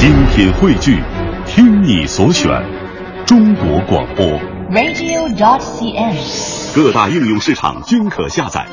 [0.00, 0.98] 精品汇聚，
[1.44, 2.50] 听你所选，
[3.26, 4.24] 中国广播。
[4.70, 6.74] radio dot cn，。
[6.74, 8.64] 各大应用市场均可下载。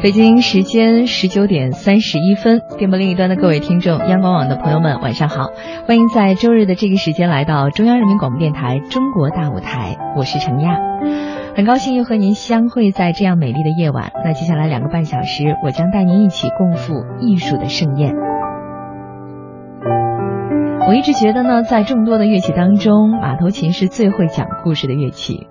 [0.00, 5.50] 北京时间十九点三十一分，电波另一端的各位听众，央广网的朋友们，晚上好！
[5.88, 10.76] 欢迎在周日的这个时间来到中央人民广播电台《中国大舞台》，我是程亚，
[11.56, 14.12] 很高兴又和您相会在这样美丽的夜晚。
[14.22, 18.14] 那接下来两个半小时，我将带您一起共赴艺术的盛宴。
[20.86, 25.46] 我一直觉得呢，在众多的乐器当中，马头琴是最会讲故事的乐器。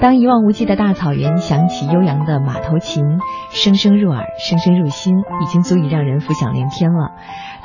[0.00, 3.04] 当一望无际的大草原响起悠扬的马头琴，
[3.50, 7.10] 声声入耳，声声入心，已经足以让人浮想联翩了。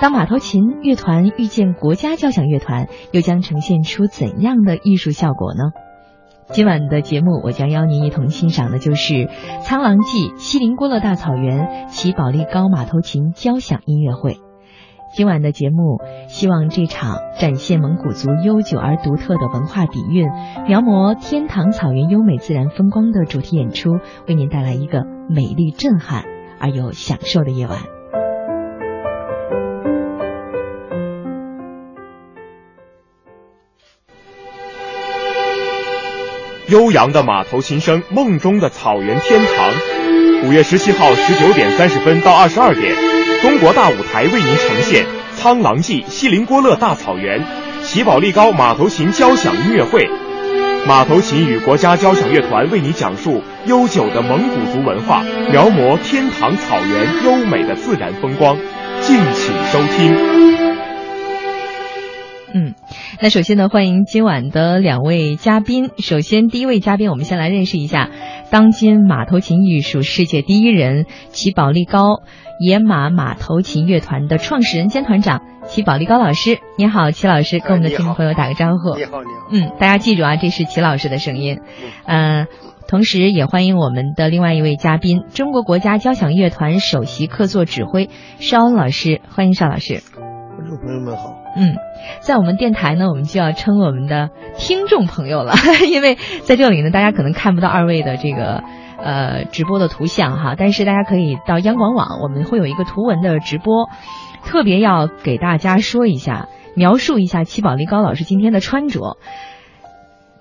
[0.01, 5.71] 当马头琴乐团遇见国家交响乐团，又将呈现出怎样的艺术效果呢？
[6.51, 9.13] 今晚的节目，我将邀您一同欣赏的就是
[9.61, 14.37] 《苍狼记》锡林郭勒大草原齐宝利高马头琴交响音乐会。
[15.15, 20.27] 今晚的节目，希望这场展现蒙古族悠久而独特的文化底蕴、
[20.67, 26.23] 描摹天堂草原优美自然风光的主题演出，为您带来一个美丽、震撼
[26.59, 27.98] 而又享受的夜晚。
[36.69, 39.73] 悠扬的马头琴声，梦中的草原天堂。
[40.47, 42.95] 五月十七号十九点三十分到二十二点，
[43.41, 45.03] 中国大舞台为您呈现
[45.35, 47.43] 《苍狼记》锡林郭勒大草原
[47.83, 50.07] 齐保利高马头琴交响音乐会。
[50.85, 58.55] 马头琴与国家交响乐团为你讲述悠久的蒙古族文化，描摹天堂草原优美的自然风光。
[59.01, 60.15] 敬请收听。
[62.53, 62.73] 嗯，
[63.21, 65.89] 那首先呢，欢迎今晚的两位嘉宾。
[65.97, 68.09] 首先，第一位嘉宾，我们先来认识一下
[68.49, 72.21] 当今马头琴艺术世界第一人齐宝力高
[72.61, 76.59] 野马马头琴乐团的创始人兼团长齐宝力高老师。
[76.77, 78.97] 你好，齐老师，跟我们的听众朋友打个招呼。
[78.97, 79.49] 你好，你好。
[79.51, 81.59] 嗯，大家记住啊，这是齐老师的声音。
[82.05, 82.47] 嗯、呃，
[82.87, 89.19] 同时也欢迎我们的另外一位嘉宾，中国国家交响乐团首席客座指挥邵恩老师。
[89.27, 90.01] 欢迎邵老师。
[90.15, 91.38] 观众朋友们好。
[91.61, 91.75] 嗯，
[92.21, 95.53] 在我们电台呢，我们就要称我们的听众朋友了，
[95.91, 98.63] 因为在这里呢，大家可能看不到二位的这个
[98.97, 103.89] 呃直播的图像哈，但是大家可以到央广网，我们会有一个图文的直播，
[104.45, 109.17] 特别要给大家说一下，描述一下齐宝利高老师今天的穿着。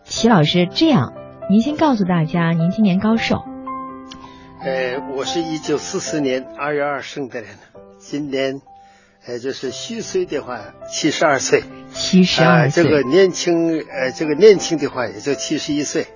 [0.04, 1.14] 齐老师，这样，
[1.50, 3.42] 您先告诉大家，您今年高寿？
[4.62, 7.48] 呃，我是一九四四年二月二生的人，
[7.98, 8.60] 今年。
[9.28, 10.58] 呃，就是虚岁的话，
[10.90, 11.62] 七十二岁。
[11.90, 12.88] 七十二岁、呃。
[12.88, 16.06] 这个年轻，呃，这个年轻的话，也就七十一岁。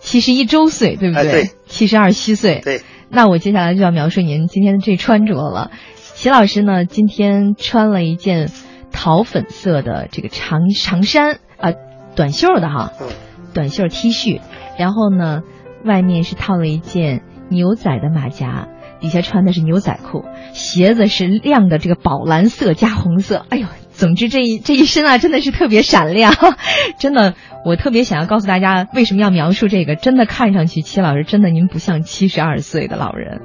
[0.00, 1.24] 七十一周岁，对不对？
[1.24, 1.50] 呃、对。
[1.66, 2.60] 七十二虚岁。
[2.64, 2.82] 对。
[3.08, 5.70] 那我接下来就要描述您今天的这穿着了。
[6.16, 8.50] 齐老师呢，今天穿了一件
[8.90, 11.74] 桃粉色的这个长长衫啊、呃，
[12.16, 13.06] 短袖的哈，嗯、
[13.54, 14.40] 短袖 T 恤，
[14.76, 15.42] 然后呢，
[15.84, 18.66] 外面是套了一件牛仔的马甲。
[19.06, 23.46] 底下穿的是牛仔裤，鞋子是亮的这个宝蓝色加红色。
[23.50, 26.34] 哎呦，总之这一这一身啊，真的是特别闪亮。
[26.98, 27.34] 真的，
[27.64, 29.94] 我特别想要告诉大家，为什么要描述这个？
[29.94, 33.42] 真的看上去，齐老师真的您不像七十二岁的老人，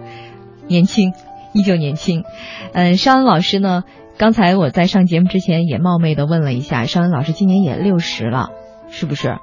[0.67, 1.13] 年轻，
[1.53, 2.23] 依旧年轻。
[2.73, 3.83] 嗯，尚恩老师呢？
[4.17, 8.49] 刚才我在上节目之前也冒昧的问了一下，尚恩老师今年也六十了，
[8.89, 9.35] 是不是？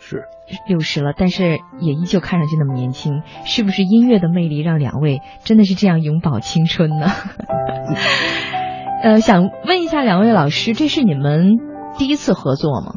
[0.00, 0.24] 是。
[0.66, 7.06] 六十了，但是也依旧看上去那么年轻，是不是音乐的魅力让两位真的是这样永葆青春呢？
[9.02, 11.58] 呃，想问一下两位老师，这是你们
[11.98, 12.94] 第一次合作吗？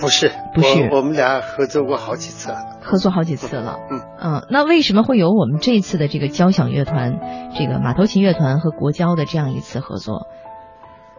[0.00, 3.76] 不是，不是，我们俩合作过好几次了，合作好几次了。
[3.90, 7.18] 嗯嗯，那为什么会有我们这次的这个交响乐团、
[7.54, 10.26] 这个马头琴乐团和国交的这样一次合作？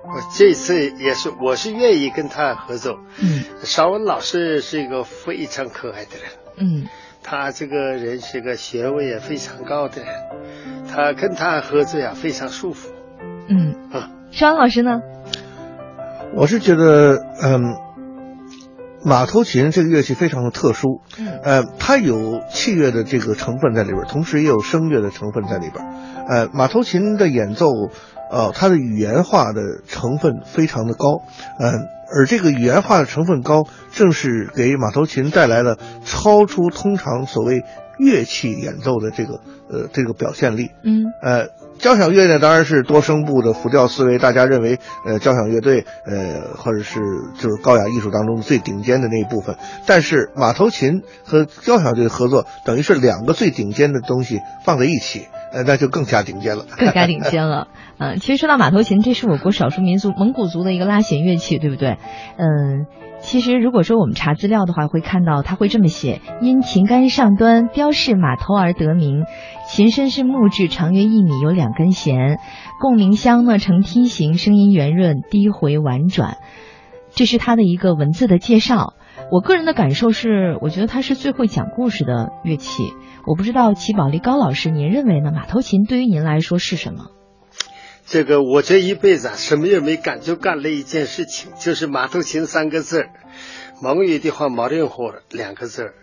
[0.03, 2.99] 我这次也是，我是愿意跟他合作。
[3.21, 6.31] 嗯，邵文老师是一个非常可爱的人。
[6.57, 6.87] 嗯，
[7.21, 10.11] 他这个人是个学问也非常高的人，
[10.89, 12.91] 他跟他合作呀非常舒服。
[13.47, 15.01] 嗯啊，邵文老师呢？
[16.35, 17.61] 我是觉得，嗯，
[19.05, 21.01] 马头琴这个乐器非常的特殊。
[21.19, 25.85] 嗯，呃，它有器乐的这个成分在里边，同时也有声乐的成分在里边。
[26.27, 27.67] 呃，马头琴的演奏。
[28.31, 31.21] 呃，它的语言化的成分非常的高，
[31.59, 31.79] 嗯、呃，
[32.15, 37.63] 而这个语言化的成分高，正是给马头琴带来了超出通常所谓
[37.99, 40.71] 乐器演奏的这个呃这个表现力。
[40.83, 46.99] 嗯，呃，交响乐呢当然是多声部的浮调思维，大家认为呃交响乐队呃或者是
[47.37, 55.27] 就是高雅艺术当中最顶尖的那一部分，但是马头琴和交响乐队合作，等于是两个最顶尖的东西放在一起。
[55.51, 57.67] 呃，那就更加顶尖了，更加顶尖了。
[57.97, 61.97] 嗯，其实说到马头琴，这是我国少数民族蒙古族的一个拉弦乐器，对不对？
[62.37, 62.87] 嗯，
[63.19, 69.25] 其实如果说我们查资料的话，会看到它会这么写：因琴杆上端标示马头而得名。
[69.67, 72.39] 琴身是木质，长约一米，有两根弦，
[72.79, 76.37] 共鸣箱呢呈梯形，声音圆润，低回婉转。
[77.09, 78.93] 这是它的一个文字的介绍。
[79.31, 82.83] 我个人的感受是，我觉得它是最会讲故事的乐器。
[83.27, 85.31] 我不知道齐宝利高老师，您认为呢？
[85.31, 87.11] 马头琴对于您来说是什么？
[88.05, 93.09] 这个我这一辈子啊，什么也没干，就干了一件事情，就是马头琴三个字儿，
[93.81, 95.93] 蒙语的话“毛令火”两个字儿。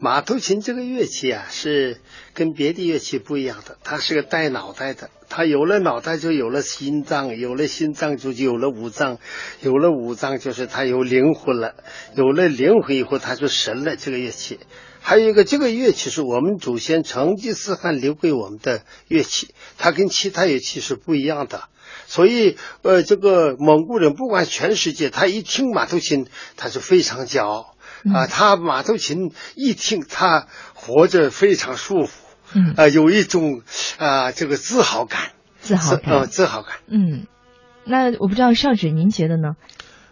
[0.00, 2.00] 马头琴这个乐器啊，是
[2.34, 5.10] 跟别的乐器不一样的，它是个带脑袋的。
[5.28, 9.18] 它有了脑袋，就有了心脏；有了心脏，就有了五脏；
[9.62, 11.74] 有了五脏，就是它有灵魂了。
[12.16, 13.96] 有了灵魂以后，它就神了。
[13.96, 14.58] 这个乐器，
[15.06, 21.64] 还有一个，这个乐器是我们祖先成吉思汗留给我们的乐器，它跟其他乐器是不一样的。
[22.06, 27.74] 所以，呃，这个蒙古人不管全世界，他一听马头琴，他是非常骄傲
[28.14, 28.26] 啊。
[28.26, 32.24] 他马头琴一听，他活着非常舒服。
[32.54, 33.60] 嗯啊，有一种
[33.98, 36.76] 啊，这个自豪感，自豪感，呃，自豪感。
[36.88, 37.26] 嗯，
[37.84, 39.56] 那我不知道少主您觉得呢？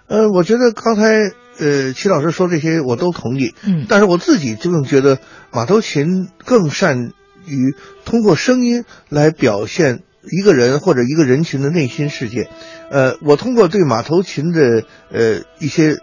[0.07, 5.19] 呃，我觉得刚才呃齐老师说这些我都同意，嗯，但是我自己就觉得
[5.53, 7.13] 马头琴更善
[7.47, 12.49] 于通过声音来表现一个人或者一个人群的内心世界。
[12.91, 15.99] 呃，我通过对马头琴的呃一些。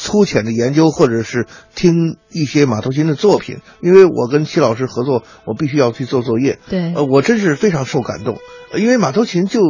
[0.00, 6.60] 粗浅的研究，或者是听一些马头琴的作品，因为我跟齐老师合作，我必须要去做作业。
[6.68, 8.38] 对，呃，我真是非常受感动，
[8.76, 9.60] 因为马头琴就，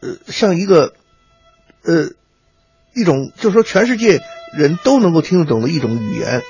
[0.00, 0.92] 呃，像一个，
[1.84, 2.08] 呃，
[2.96, 4.20] 一种，就是说全世界
[4.56, 6.42] 人都能够听得懂的一种语言。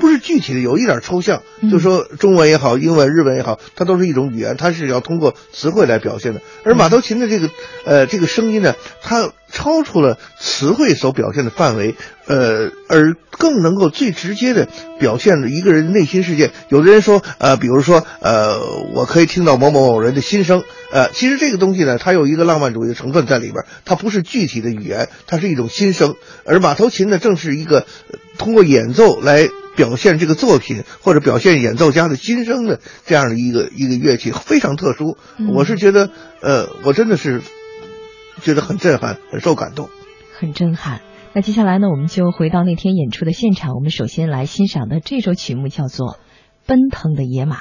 [0.00, 6.40] 不是具体的，有一点抽象，就说中文也好，英文、日文也好，它都是一种语言，它是要通过词汇来表现的。
[6.64, 7.50] 而马头琴的这个，
[7.84, 11.94] 呃，这个声音呢，它超出了词汇所表现的范围，
[12.26, 16.50] 呃，而更能够最直接的表现了一个人内心世界。
[16.68, 18.58] 有的人说，呃，比如说，呃，
[18.94, 26.14] 我可以听到某某某人的心声，呃，其实这个东西呢，它有一个浪漫主义的成分在里边，它不是具体的语言，它是一种心声。
[26.44, 27.86] 而马头琴呢，正是一个
[28.38, 29.48] 通过演奏来。
[29.76, 35.18] 表现这个作品或者表现演奏家的心声的这样的一个一个乐器非常特殊，
[35.52, 36.08] 我是觉得，
[36.40, 37.42] 呃，我真的是
[38.46, 39.88] 觉得很震撼，很受感动，
[40.38, 41.00] 很震撼。
[41.32, 46.12] 那接下来呢，我们就回到那天演出的现场，我们首先来欣赏的这首曲目叫做
[46.64, 47.56] 《奔腾的野马》。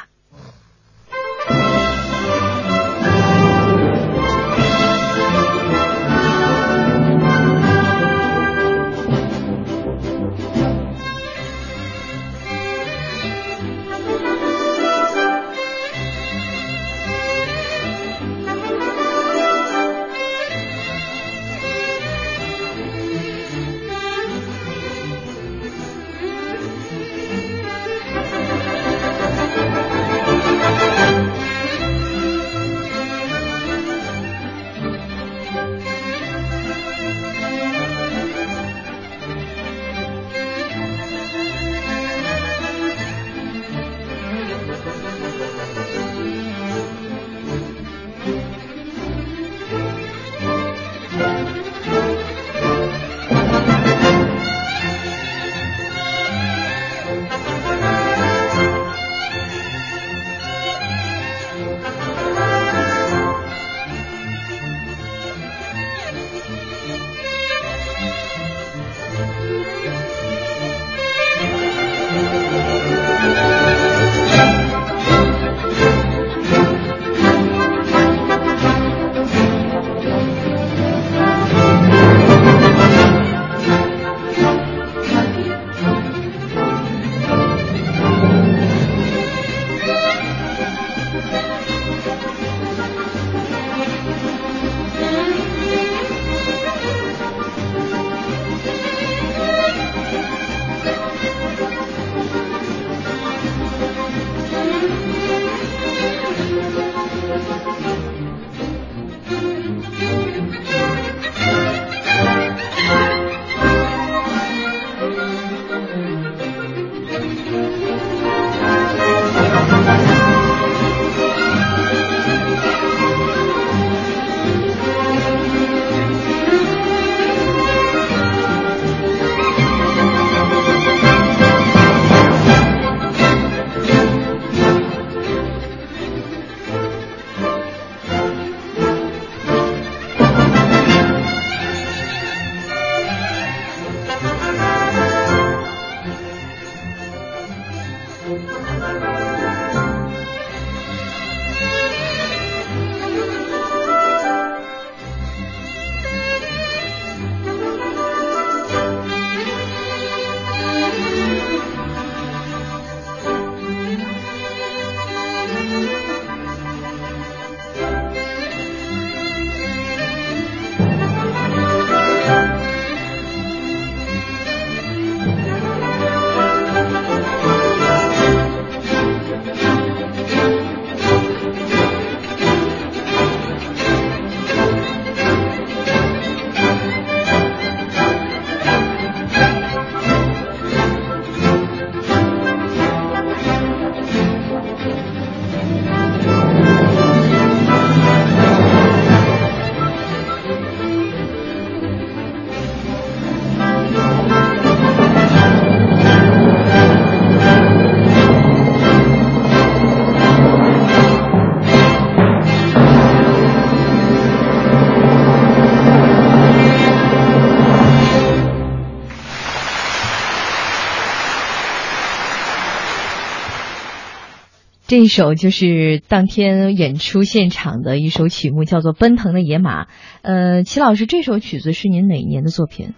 [224.96, 229.84] 这一首就是当天演出现场的一首曲目，叫做《奔腾的野马》。
[230.22, 232.94] 呃，齐老师，这首曲子是您哪一年的作品？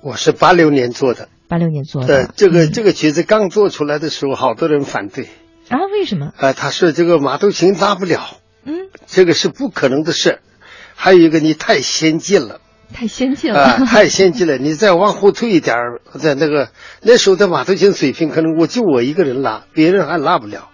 [0.00, 1.28] 我是八六年做的。
[1.46, 2.06] 八六年做的。
[2.06, 5.28] 对，这个这个曲子刚做出来的时候，好多人反对。
[5.68, 5.76] 啊？
[5.92, 6.32] 为什么？
[6.38, 8.38] 啊，他说这个马头琴拉不了。
[8.64, 8.88] 嗯。
[9.06, 10.38] 这个是不可能的事。
[10.94, 12.62] 还有一个，你太先进了。
[12.94, 13.60] 太先进了。
[13.60, 14.56] 啊，太先进了！
[14.56, 15.76] 你再往后退一点
[16.18, 16.70] 在那个
[17.02, 20.69] 那时候的马头琴水平，可能我就我一个人拉，别人还拉不了。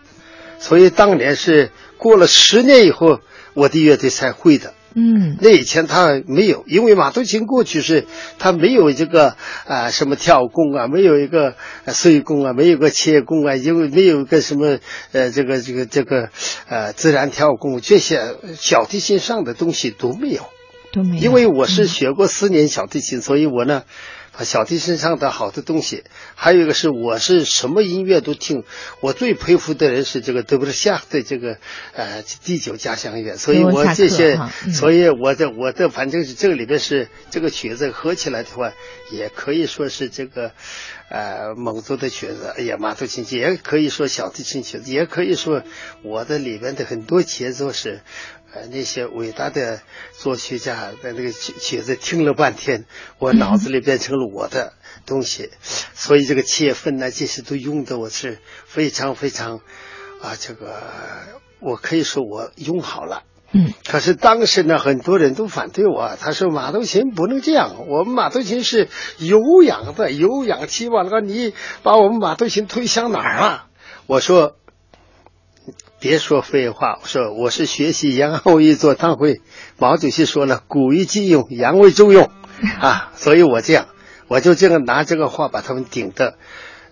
[0.67, 3.21] 所以当年是过了十年以后，
[3.55, 4.75] 我的乐队才会的。
[4.97, 8.05] 嗯，那以前他没有，因为马头琴过去是
[8.41, 11.55] 他没有这个啊什么跳弓啊，没有一个
[11.87, 14.79] 碎弓啊，没有个切弓啊，因为没有个什么
[15.13, 16.31] 呃这个这个这个
[16.67, 20.43] 呃自然跳弓这些小提琴上的东西都没有，
[20.93, 21.23] 都没有。
[21.23, 23.85] 因为我是学过四年小提琴，所以我呢。
[24.45, 28.65] 小提琴上的好的东西，还有一个是我是什么音乐都听。
[29.01, 31.59] 我最佩服的人是这个德布尔夏的这个
[31.93, 34.39] 呃第九交响乐，所以我这些，
[34.73, 38.73] 所以我的我的反正是这个里边是这个曲子合起来的话，
[39.11, 40.53] 也可以说是这个
[41.09, 45.63] 呃蒙族的曲子，哎呀马头琴也可以说小提琴曲子，也可以说
[46.03, 48.01] 我的里边的很多节奏是。
[48.57, 49.81] 呃，那些伟大的
[50.13, 52.87] 作曲家的那个曲曲子听了半天，
[53.19, 54.73] 我脑子里变成了我的
[55.05, 59.61] 东西，所以这个切分呢，这些都用的我是非常非常
[60.23, 60.81] 啊，这个
[61.61, 63.25] 我可以说我用好了。
[63.53, 63.75] 嗯。
[63.87, 73.67] 可是当时呢，很多人都反对我，他说马头琴不能这样，我们马头琴是有氧的，有氧气完了，你把我们马头琴推向哪儿了？
[74.07, 74.57] 我说。
[75.99, 79.41] 别说废话，我说我是学习杨后一座谈会，
[79.79, 82.31] 毛主席说了“古为今用，洋为中用”，
[82.81, 83.87] 啊，所以我这样，
[84.29, 86.35] 我就这个拿这个话把他们顶的。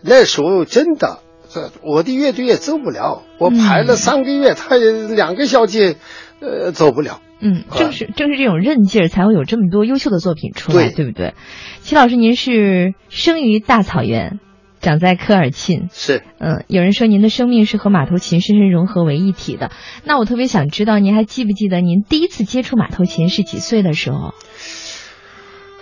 [0.03, 1.19] 那时候真的，
[1.51, 5.97] 这我的乐队也走不了，我排了三个月，他也两个小节，
[6.41, 7.21] 呃，走不了。
[7.41, 11.35] 嗯，正是正是这种韧劲儿，才会有这么多优秀的作品出来，对不对？
[11.83, 14.41] 齐老师，您是生于大草原。
[14.85, 19.73] 长在科尔沁是，嗯，有人说您的生命是和马头琴深深融合为一体的。
[20.05, 24.35] 那我特别想知道，您还记不记得您第一次接触马头琴是几岁的时候？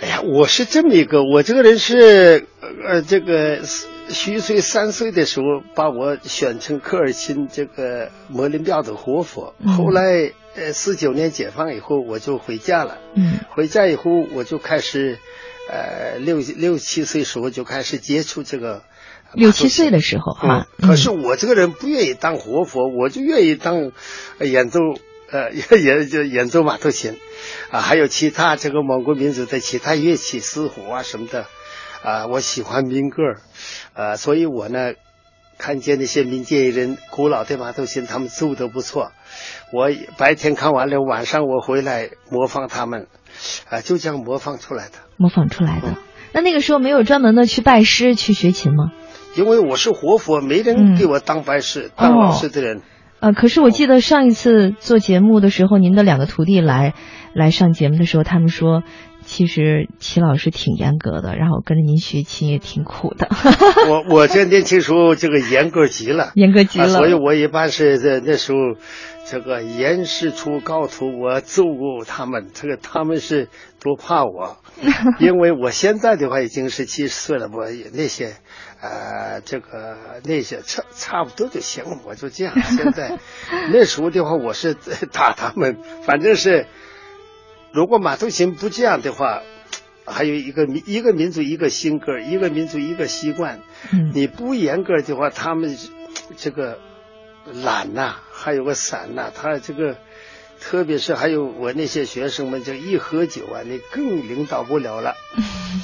[0.00, 3.60] 哎呀，我是这么一个，我这个人是，呃，这个
[4.08, 9.54] 虚岁三岁的时候把我选成科尔沁这个摩林庙的活佛。
[9.76, 12.98] 后来，呃，四九年解放以后，我就回家了。
[13.14, 15.18] 嗯，回家以后我就开始，
[15.70, 18.82] 呃，六六七岁时候就开始接触这个。
[19.34, 23.92] 六七岁的时候哈，可是我这个人不愿意当活佛，我就愿意当
[24.40, 24.80] 演奏
[25.30, 27.16] 呃 演就演奏马头琴
[27.70, 31.46] 啊，还有其他这个蒙古民族的其他乐器，丝胡啊什么的
[32.02, 33.16] 啊，我喜欢民歌
[33.94, 34.92] 呃，所以我呢
[35.58, 39.12] 看见那些民间艺人古老的马头琴，他们奏的不错，
[39.72, 43.06] 我白天看完了，晚上我回来模仿他们
[43.70, 45.96] 啊，就这样模仿出来的，模仿出来的。
[46.34, 48.90] 那那个时候没有专门的去拜师去学琴吗？
[49.36, 52.82] 因为我是活佛，没人给我当白师、当老师的人。
[53.20, 56.94] 呃，可是我记得上一次做节目的时候，您的两个徒弟来
[57.34, 58.82] 来上节目的时候，他们说，
[59.24, 63.28] 其实齐老师挺严格的，然后跟着您学琴也挺苦的。
[63.88, 68.58] 我我这年轻时候这个严格极了，严格极了，所以我一般是在那时候，
[69.24, 73.48] 这个严师出高徒，我揍过他们，这个他们是
[73.82, 74.58] 多怕我，
[75.18, 78.34] 因为我现在的话已经是七十岁了，我那些。
[78.80, 82.60] 呃，这个那些差差不多就行，我就这样。
[82.62, 83.16] 现在
[83.72, 84.74] 那时候的话，我是
[85.12, 86.66] 打他们，反正是
[87.72, 89.42] 如果马头琴不这样的话，
[90.04, 93.60] 还有一个民一个民族一个性格，一个民族一个习惯。
[94.12, 95.76] 你不严格的话，他们
[96.36, 96.80] 这个
[97.44, 99.96] 懒呐，还有个散呐，他这个。
[100.64, 105.14] 特别是还有我那些学生们，就一喝酒啊，你更领导不了了。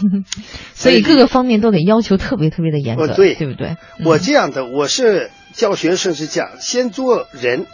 [0.74, 3.76] 所以各个方面都得要求特别特别的严格，对对不对？
[4.04, 7.66] 我这样的，我是教学生是这样，先做人，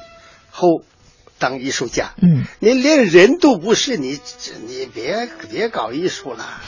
[0.51, 0.83] 后
[1.39, 2.15] 当艺术家。
[2.23, 4.19] 嗯，你连人都不是，你
[4.67, 6.63] 你别别搞艺术了。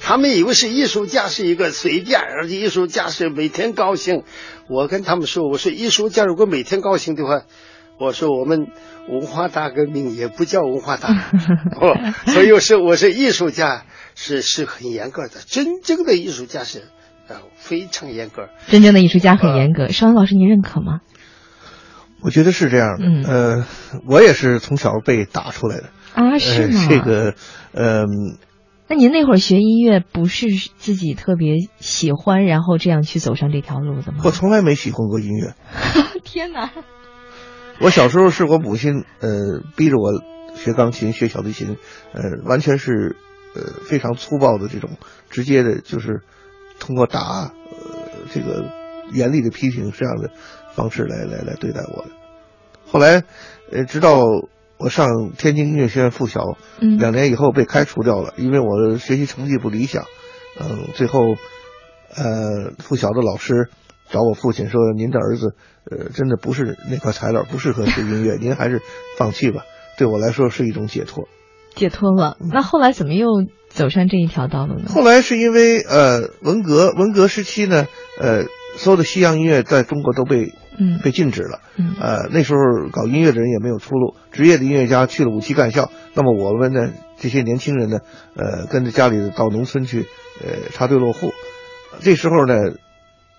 [0.00, 4.24] 他们以为是艺术家是一个随便，而且艺术家是每天高兴。
[4.68, 7.42] 我跟他们说，我说艺术家如果每天高兴的话。
[8.02, 8.66] 我说我们
[9.08, 11.08] 文化大革命也不叫文化大，
[11.80, 13.84] 哦，所以我是我是艺术家
[14.16, 16.88] 是是很严格的，真正的艺术家是
[17.28, 18.48] 呃非常严格。
[18.66, 21.00] 真正的艺术家很严格，邵文老师您认可吗？
[22.22, 23.66] 我觉得是这样的，嗯，呃，
[24.06, 26.86] 我也是从小被打出来的啊，是吗？
[26.88, 27.34] 这个，
[27.72, 28.06] 嗯，
[28.88, 34.18] 那您那会儿学音乐不是自己特别喜欢，然后这样去走上这条路的吗？
[34.24, 35.54] 我从来没喜欢过音乐。
[36.22, 36.70] 天哪！
[37.80, 39.30] 我小时候是我母亲呃
[39.76, 40.22] 逼着我
[40.54, 41.76] 学钢琴、学小提琴，
[42.12, 43.16] 呃，完全是
[43.54, 44.90] 呃非常粗暴的这种
[45.30, 46.22] 直接的，就是
[46.78, 48.64] 通过打呃这个
[49.12, 50.30] 严厉的批评这样的
[50.74, 52.10] 方式来来来对待我的。
[52.86, 53.24] 后来
[53.70, 54.22] 呃直到。
[54.78, 60.06] 我上天津音乐学院附小，两年以后被开除掉了，因为我的学习成绩不理想。
[60.58, 61.20] 嗯，最后，
[62.16, 63.70] 呃，附小的老师
[64.12, 65.56] 找我父亲说：“您的儿子，
[65.90, 68.80] 呃，真的不是那块材料，不适合学音乐， 您还是
[69.18, 69.62] 放弃吧。”
[69.98, 71.26] 对我来说是一种解脱。
[71.74, 72.36] 解脱了。
[72.52, 73.26] 那后来怎么又
[73.68, 74.84] 走上这一条道路呢？
[74.88, 77.88] 后来是因为呃，文革，文革时期呢，
[78.20, 78.44] 呃。
[78.74, 87.98] 所有的西洋音乐在中国都被嗯被禁止了，嗯呃那时候搞音乐的人也没有出路，职业的音乐家去了武器干校，那么我们呢这些年轻人呢，
[88.34, 90.06] 呃跟着家里到农村去，
[90.40, 91.32] 呃插队落户，
[92.00, 92.54] 这时候呢，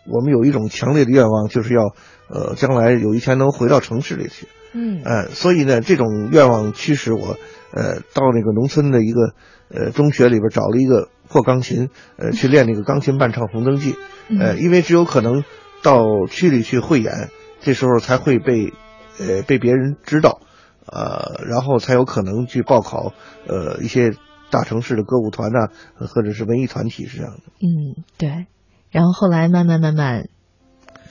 [0.05, 1.93] 我们有一种强烈的愿望，就是要
[2.29, 7.37] 呃将来有一天能回到城市里去，嗯呃所以呢这种愿望驱使我，
[7.71, 9.33] 呃到那个农村的一个
[9.69, 13.93] 呃中学里边找了一个破钢琴，呃去练那个钢琴伴唱《红灯记》。
[14.39, 15.43] 呃，因为只有可能
[15.83, 18.73] 到区里去汇演，这时候才会被
[19.19, 20.39] 呃被别人知道，
[20.85, 23.13] 呃，然后才有可能去报考
[23.47, 24.13] 呃一些
[24.49, 25.67] 大城市的歌舞团呐，
[26.07, 27.41] 或者是文艺团体是这样的。
[27.59, 28.47] 嗯，对。
[28.93, 30.29] 然后后来慢慢慢慢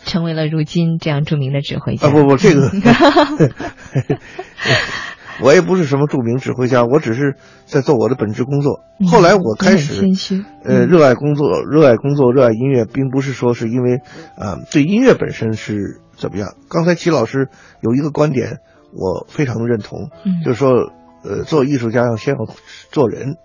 [0.05, 2.09] 成为了如今这样著名的指挥家。
[2.09, 2.71] 啊不不，这个。
[5.41, 8.81] 我也不是什么著名指挥家，我只是在做我的本职工作。
[9.11, 10.07] 后来我开始，
[10.63, 13.97] 呃，热爱工作，热爱工作，热爱音乐，并不是说是因为，
[14.37, 16.55] 啊，对音乐本身是怎么样。
[16.69, 17.49] 刚才齐老师
[17.81, 18.59] 有一个观点，
[18.93, 20.11] 我非常的认同，
[20.45, 20.93] 就是说，
[21.25, 22.41] 呃，做艺术家要先要
[22.93, 23.37] 做人，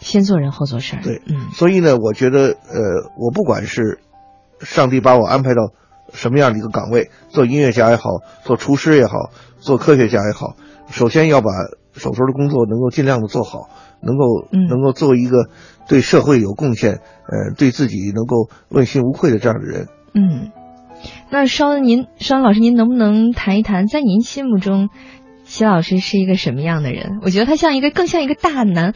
[0.00, 1.02] 先做人后做事儿。
[1.02, 1.50] 对，嗯。
[1.52, 4.00] 所以呢，我觉得，呃，我不管是
[4.60, 5.72] 上帝把我安排到
[6.12, 10.56] 什么样的一个岗位，做音乐家也好，做厨师也好，做科学家也好。
[10.90, 11.50] 首先要把
[11.92, 13.68] 手头的工作能够尽量的做好，
[14.02, 15.48] 能够能够做一个
[15.86, 19.86] 对社会有贡献，呃，对自己能够问心无愧的这样的人。
[20.14, 20.50] 嗯，
[21.30, 24.88] 那稍您稍老师，您能不能谈一谈，在您心目中，
[25.44, 27.20] 齐老师是一个什么样的人？
[27.22, 28.94] 我觉得他像一个更像一个大男，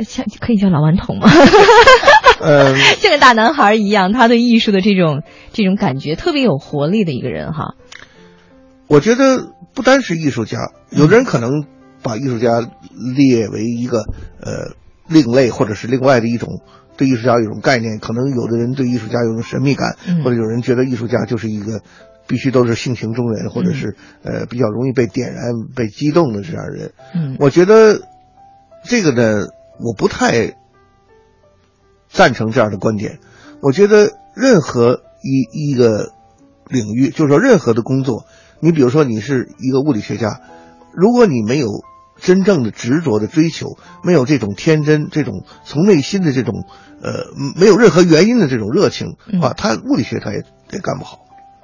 [0.00, 1.28] 像可以叫老顽童吗？
[2.40, 7.74] 嗯， 像个大男孩一样，他对艺术的这种这种感觉特别有活力的一个人哈。
[8.88, 10.58] 我觉得不单是艺术家，
[10.90, 11.64] 有的人可能
[12.02, 12.60] 把艺术家
[13.14, 14.00] 列为一个
[14.40, 14.74] 呃
[15.08, 16.60] 另类或者是另外的一种
[16.96, 17.98] 对艺术家有一种概念。
[18.00, 21.80] 可能有的人对艺术家有种神秘感，或者有人觉得艺术家就是一个
[22.26, 25.44] 必须都是性情中人，或者是呃比较容易被点燃、
[25.76, 26.92] 被激动的这样人。
[27.14, 28.00] 嗯，我觉得
[28.84, 29.46] 这个呢，
[29.82, 30.56] 我不太
[32.08, 33.18] 赞成这样的观点。
[33.60, 36.12] 我觉得任何一一个
[36.68, 38.24] 领域，就是说任何的工作。
[38.60, 40.40] 你比如说，你是一个物理学家，
[40.92, 41.68] 如果你没有
[42.20, 46.64] 真正的执着的追求，没有这种天真、这种从内心的这种
[47.02, 47.24] 呃
[47.56, 51.18] 没有任何原因的这种热情啊，他物理学他也也干不好。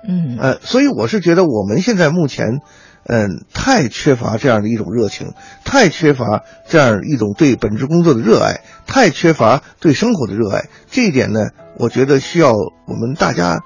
[0.08, 2.60] 嗯，呃，所以我是觉得我们现在目前，
[3.08, 5.32] 嗯，太缺乏这样的一种热情，
[5.64, 10.68] 太缺乏这样一种对本职工作的热爱，太缺乏对生活的热爱。
[10.88, 11.40] 这一点呢，
[11.76, 13.58] 我觉得需要我们大家。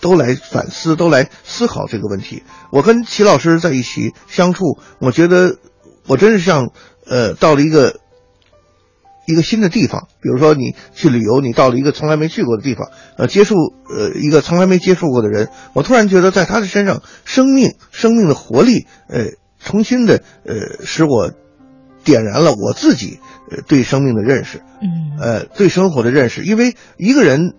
[0.00, 2.42] 都来反思，都来思考这个问题。
[2.70, 5.56] 我跟齐老师在一起相处，我觉得
[6.06, 6.70] 我真是像
[7.06, 8.00] 呃到了一个
[9.26, 10.08] 一个新的地方。
[10.20, 13.54] 比如说你去旅游，你到了一个从来没去过的地方，呃，接触
[13.88, 21.32] 呃一个从来没接触过的人，我突然觉得在他的身上，生命生命的活力，呃，重新的呃使我
[22.04, 23.18] 点燃了我自己
[23.50, 26.44] 呃对生命的认识，嗯，呃对生活的认识。
[26.44, 27.54] 因为一个人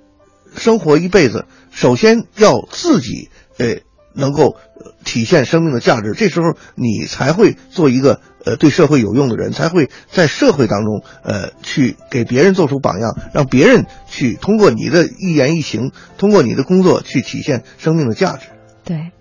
[0.56, 1.46] 生活一辈子。
[1.70, 3.82] 首先要自己呃
[4.18, 4.58] 能够
[5.06, 18.48] 体现生命的价值，这时候你才会做一个呃对社会有用的人，才会在社会当中呃去给别人做出榜样，让别人去通过你的一言一行，通过你的工作去体现生命的价值。
[18.84, 19.12] 对，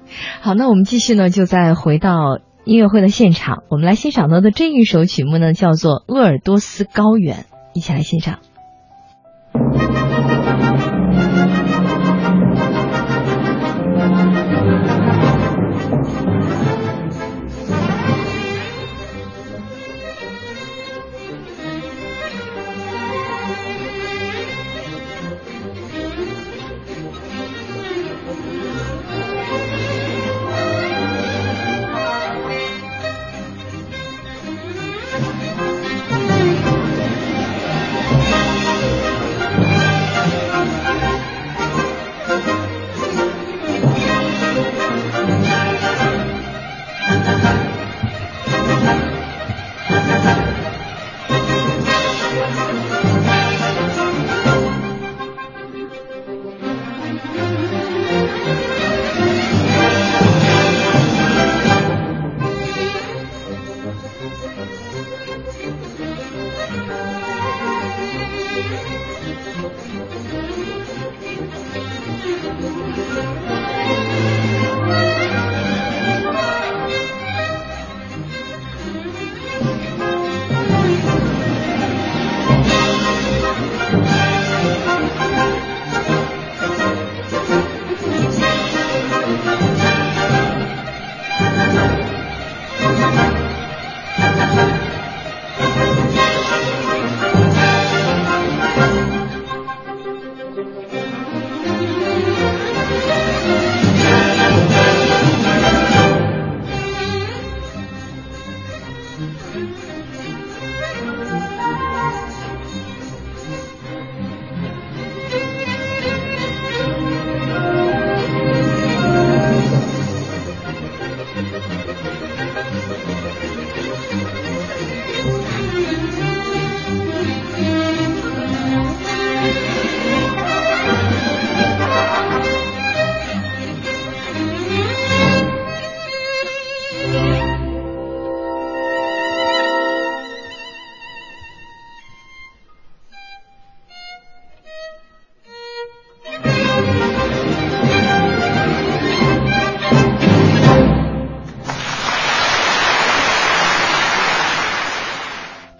[0.40, 7.38] 好，那我们继续呢，就再回到音乐会的现场，我们来欣赏到的这一首曲目呢，叫做《鄂尔多斯高原》，
[7.74, 8.38] 一起来欣赏。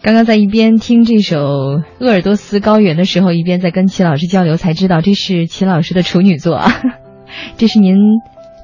[0.07, 1.37] 刚刚在一边听这首
[1.99, 6.71] 《鄂尔多斯高原》的时候，一边在跟齐老师交流，才知道这是齐老师的处女作啊。
[7.59, 7.97] 这是您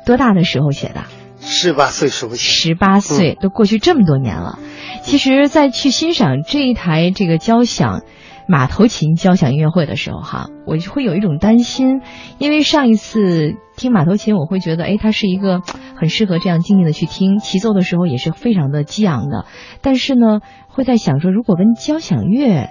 [0.07, 1.03] 多大的时候写的？
[1.41, 2.37] 十八岁时候写。
[2.37, 4.61] 十八岁，都过去这么多年了。
[5.03, 8.03] 其实，在去欣赏这一台这个交响
[8.47, 12.01] 马头琴交响音乐会的时候，哈，我就会有一种担心，
[12.39, 15.61] 因为上一次听马头琴，我会觉得，哎，它是一个
[15.97, 19.47] 很适合这样静静的去听，齐奏的时候也是非常的激昂的。
[19.81, 22.69] 但是呢，会在想说，如果跟交响乐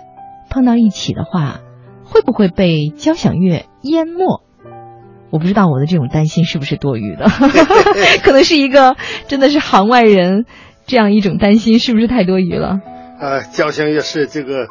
[0.49, 1.59] 碰到一起的话，
[2.03, 4.41] 会不会被交响乐淹没？
[5.31, 7.25] 我不知道我的这种担心是不是多余的，
[8.21, 10.45] 可能是一个真的是行外人
[10.85, 12.79] 这样一种担心，是不是太多余了？
[13.17, 14.67] 呃，交响乐是这个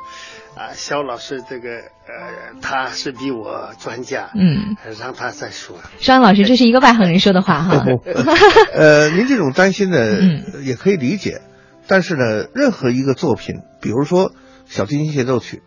[0.57, 5.77] 啊，肖老师这个呃，他是比我专家，嗯，让他再说。
[5.99, 7.85] 肖老师，这是一个外行人说的话哈。
[8.75, 11.41] 呃，您这种担心呢，嗯也可以理解，
[11.87, 14.33] 但是呢，任何一个作品，比如说
[14.67, 15.63] 小提琴协奏曲，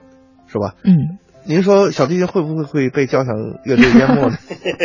[0.48, 0.76] 是吧？
[0.84, 3.34] 嗯，您说小提琴会不会会被交响
[3.66, 4.38] 乐队淹没呢？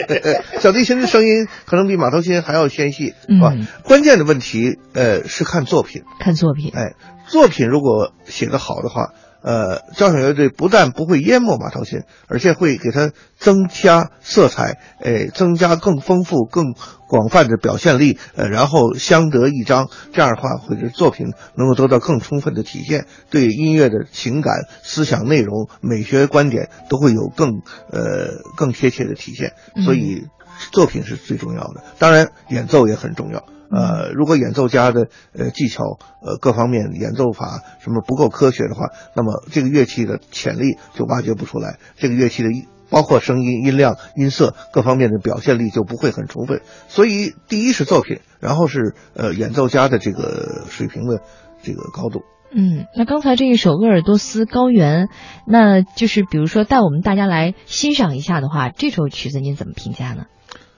[0.58, 3.52] 小提琴的声音可能比马头琴还要纤细，是吧？
[3.52, 6.02] 嗯关键的问题，呃，是看作品。
[6.20, 6.94] 看作品，哎，
[7.26, 16.74] 作品如果写得好的话，呃，交响乐队不但不会淹没马头琴，而且会给它增加色彩，哎，增加更丰富、更
[17.08, 19.88] 广泛的表现力，呃，然后相得益彰。
[20.12, 29.52] 这样的话，会使作品能够得到更充分的体现，对音乐的情感、思想内容、美学观点都会有更呃更贴切的体现。
[29.84, 30.26] 所以，
[30.72, 33.44] 作品是最重要的，当然演奏也很重要。
[33.70, 46.62] 呃，如果演奏家的呃技巧呃各方面演奏法什么不够科学的话，那么这个乐器的潜力就挖掘不出来，这个乐器的音包括声音、音量、音色各方面的表现力就不会很充分。
[46.88, 51.20] 所以，第一是作品，然后是呃演奏家的这个水平的
[51.62, 52.22] 这个高度。
[52.50, 55.08] 嗯，那刚才这一首《鄂尔多斯高原》，
[55.46, 60.24] 那就是比如说带我们大家来欣赏一下的话，这首曲子您怎么评价呢？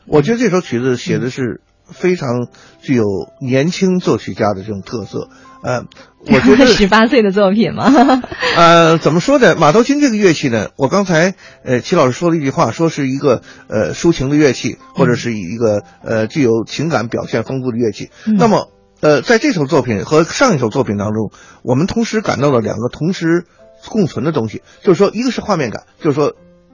[0.06, 1.60] 我觉得这首曲子写的是
[1.92, 2.48] 非常
[2.80, 3.04] 具有
[3.40, 5.28] 年轻作曲家的这种特色。
[5.62, 5.84] 呃，
[6.26, 7.92] 我觉得十八岁的作品吗？
[8.56, 9.56] 呃，怎么说呢？
[9.56, 18.10] 马头琴这个乐器呢，我刚才呃齐老师说了一句话，说是一个呃抒情的乐器，或者是一个呃具有情感表现丰富的乐器。
[18.26, 18.68] 嗯那么
[19.00, 21.30] 呃，在这首作品和上一首作品当中，
[21.62, 23.44] 我们同时感到了两个同时
[23.88, 26.32] 共存的东西，就是说，一个是画面感，就是说。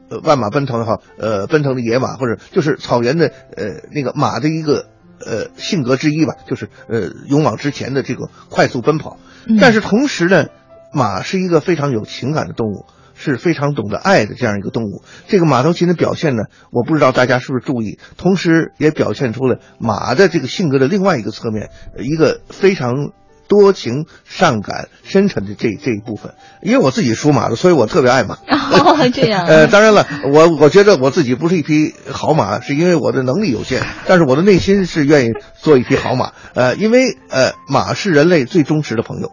[0.08, 4.86] 呃，万马奔腾哈，呃，奔腾的野马，或者就是草原的呃那个马的一个
[5.26, 9.18] 呃性格之一吧，就是呃勇往直前的这个快速奔跑。
[9.46, 10.46] 嗯但是同时呢，
[10.92, 15.02] 马是一个非常有情感的动物，是非常懂得爱的这样一个动物。
[15.28, 23.12] 这个马头琴的表现呢，我不知道大家是不是注意，同时也表现出了马的这个性格的另外一个侧面，呃一个非常。
[23.48, 28.38] 多情、善感、深沉的这这一部分，因为我自己属马的，所以我特别爱马。
[28.46, 29.46] 哦，这样啊。
[29.48, 35.30] 呃，当然了，我我觉得我自己不是一匹好马，是因为我的能力有限，但是我的内心是愿意
[35.60, 36.32] 做一匹好马。
[36.54, 39.30] 呃，因为呃，马是人类最忠实的朋友，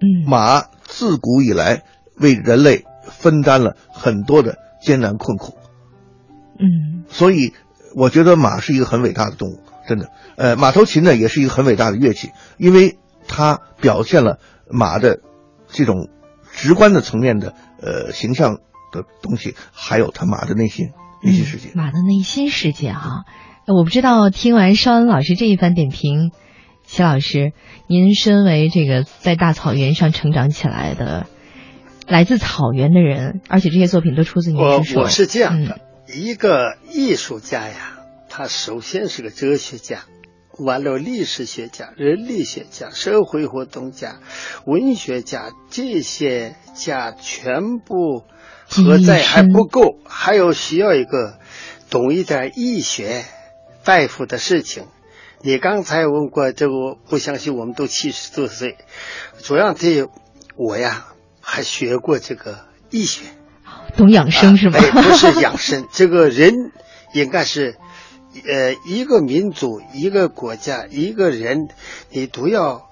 [0.00, 1.82] 嗯，马自古以来
[2.16, 5.54] 为人类分担了很多的艰难困苦，
[6.58, 7.52] 嗯所以
[7.96, 10.08] 我觉得马是一个很伟大的动物，真的。
[10.36, 12.98] 呃，马头琴呢也是一个很伟大的乐器，因为
[13.36, 14.38] 它表现了
[14.70, 15.18] 马的
[15.66, 16.08] 这种
[16.52, 18.58] 直观的层面的呃形象
[18.92, 21.72] 的东西，还有他马的内心内心世界。
[21.74, 23.24] 马的内心世界哈、
[23.66, 26.30] 呃我不知道听完邵恩老师这一番点评，
[26.86, 27.52] 齐老师，
[27.88, 31.26] 您身为这个在大草原上成长起来的，
[32.06, 35.00] 来自草原的人，而且这些作品都出自您我之手。
[35.00, 40.00] 我是这样的，嗯一个艺术家呀，他首先是个哲学家，
[40.58, 44.20] 完了历史学家、人类学家、社会活动家、
[44.64, 48.24] 文学家，这些家全部
[48.68, 51.38] 合在还不够，还有需要一个
[51.90, 53.24] 懂一点医学
[53.84, 54.86] 大夫的事情。
[55.42, 58.78] 你刚才问过这个，不相信我们都七十多岁，
[59.42, 60.08] 主要这
[60.56, 61.08] 我呀
[61.40, 63.24] 还学过这个医学，
[63.96, 64.78] 懂养生是吧？
[64.78, 66.72] 哎，不是养生， 这个人
[67.12, 67.76] 应该是，
[68.46, 71.68] 呃，一个民族、一个国家、一个人，
[72.10, 72.88] 你都要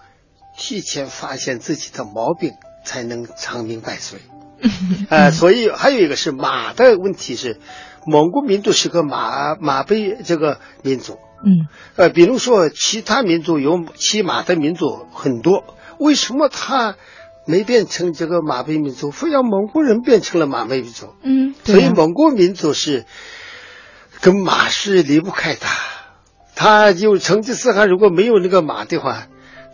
[0.57, 2.52] 提前发现自己的毛病，
[2.85, 4.20] 才能长命百岁。
[5.11, 7.59] 呃，所以还有一个是马的问题是，
[8.07, 11.18] 蒙古民族是个马马背这个民族。
[11.44, 15.64] 嗯，呃，比如说其他民族有骑马的民族很多，
[15.98, 16.94] 为什么他
[17.44, 21.09] 没变成这个马背民族，非要蒙古人变成了马背民族？
[21.22, 23.05] 嗯，所以蒙古民族是
[24.22, 25.66] 跟马是离不开的。
[26.54, 29.26] 他就成吉思汗如果没有那个马的话，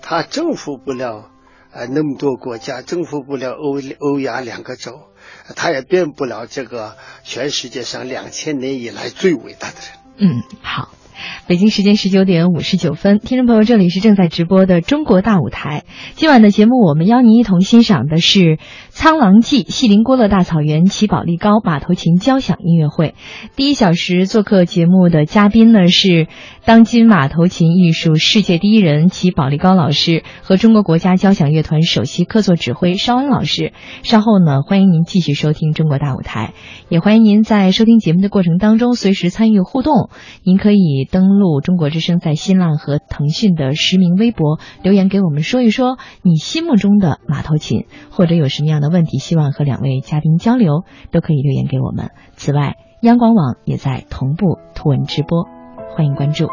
[0.02, 1.30] 他征服不了
[1.70, 5.10] 呃那么多国家，征服不了欧欧亚两个洲，
[5.54, 10.30] 他也变不了这个全世界上两千年以来最伟大的人。
[10.30, 10.97] 嗯，好。
[11.46, 15.84] 北京时间十九点五十九分，听众朋友，这里是正在直播的中国大舞台。
[16.14, 18.40] 今晚的节目，我们邀您一同欣赏的是
[18.90, 23.14] 《苍狼记》锡林郭勒大草原齐宝利高马头琴交响音乐会。
[23.56, 26.28] 第一小时做客节目的嘉宾呢是
[26.64, 33.72] 当今马头琴艺术世界第一人齐宝利高老师和中国国家交响乐团首席客座指挥邵恩老师。
[34.02, 36.52] 稍后呢，欢迎您继续收听中国大舞台，
[36.88, 40.10] 也欢迎您在收听节目的过程当中随时参与互动。
[40.44, 41.07] 您可以。
[41.10, 52.10] 登录中国之声在新浪和腾讯的实名微博留言给我们说一说你心目中的马头琴，或者有什么样的问题希望和两位嘉宾交流，都可以留言给我们。
[52.36, 55.46] 此外，央广网也在同步图文直播，
[55.94, 56.48] 欢迎关注。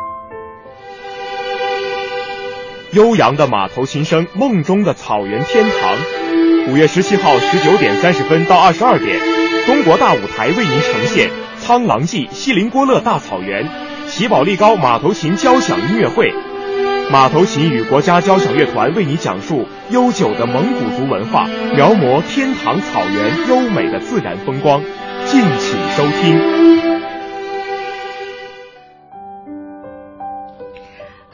[2.94, 5.98] 悠扬的马头琴声，梦中的草原天堂。
[6.72, 9.20] 五月十七号十九点三十分到二十二点，
[9.66, 13.95] 中国大舞台为您呈现《苍狼记》锡林郭勒大草原。
[14.18, 16.34] 齐宝力高马头琴交响音乐会，
[17.12, 24.82] 马头琴与国家交响乐团为你讲述悠久的蒙古族文化，描摹天堂草原优美的自然风光，
[25.26, 26.85] 敬请收听。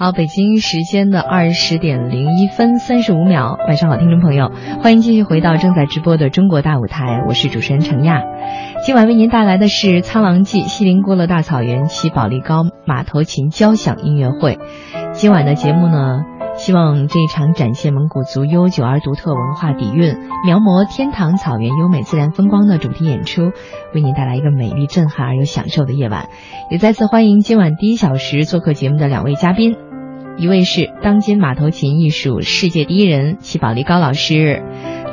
[0.01, 8.23] 好，北京时间的二十点零一分三十五秒，晚上好，听众朋友，欢迎继续回到正在直播的中国大舞台，我是主持人程亚。
[8.83, 14.57] 今晚为您带来的是《苍狼记》锡林郭勒大草原齐保利高马头琴交响音乐会。
[15.11, 16.23] 今晚的节目呢，
[16.55, 23.51] 希望这一场展现蒙古族悠久而独特文化底蕴、描摹天堂草原优美自然风光的主题演出，
[23.93, 26.29] 为您带来一个美丽、震撼而又享受的夜晚。
[26.71, 29.90] 也再次欢迎今晚第一小时做客节目的两位嘉宾。
[30.37, 34.63] 一位是当今马头琴艺术世界第一人齐宝利高老师，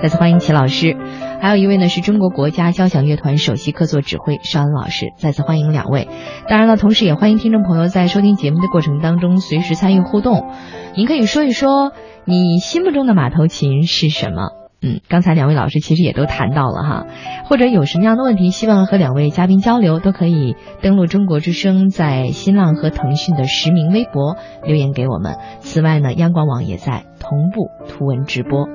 [0.02, 0.96] 再次欢迎齐老师；
[1.40, 6.08] 还有一位呢是中国国家交响乐团首席客座指挥邵恩老师，再次欢迎两位。
[6.48, 10.50] 当然了，同时也欢迎听众朋友在收听节目的过程当中随时参与互动，
[10.96, 11.92] 您可以说一说
[12.24, 14.67] 你心目中的马头琴是什么。
[14.80, 17.06] 嗯，刚才两位老师其实也都谈到了哈，
[17.46, 25.36] 或者有什么样的问题希望和两位嘉宾交流，都可以登录中国之声在新浪和腾讯的实名微博留言给我们。
[25.58, 28.68] 此外呢，央广网也在同步图文直播。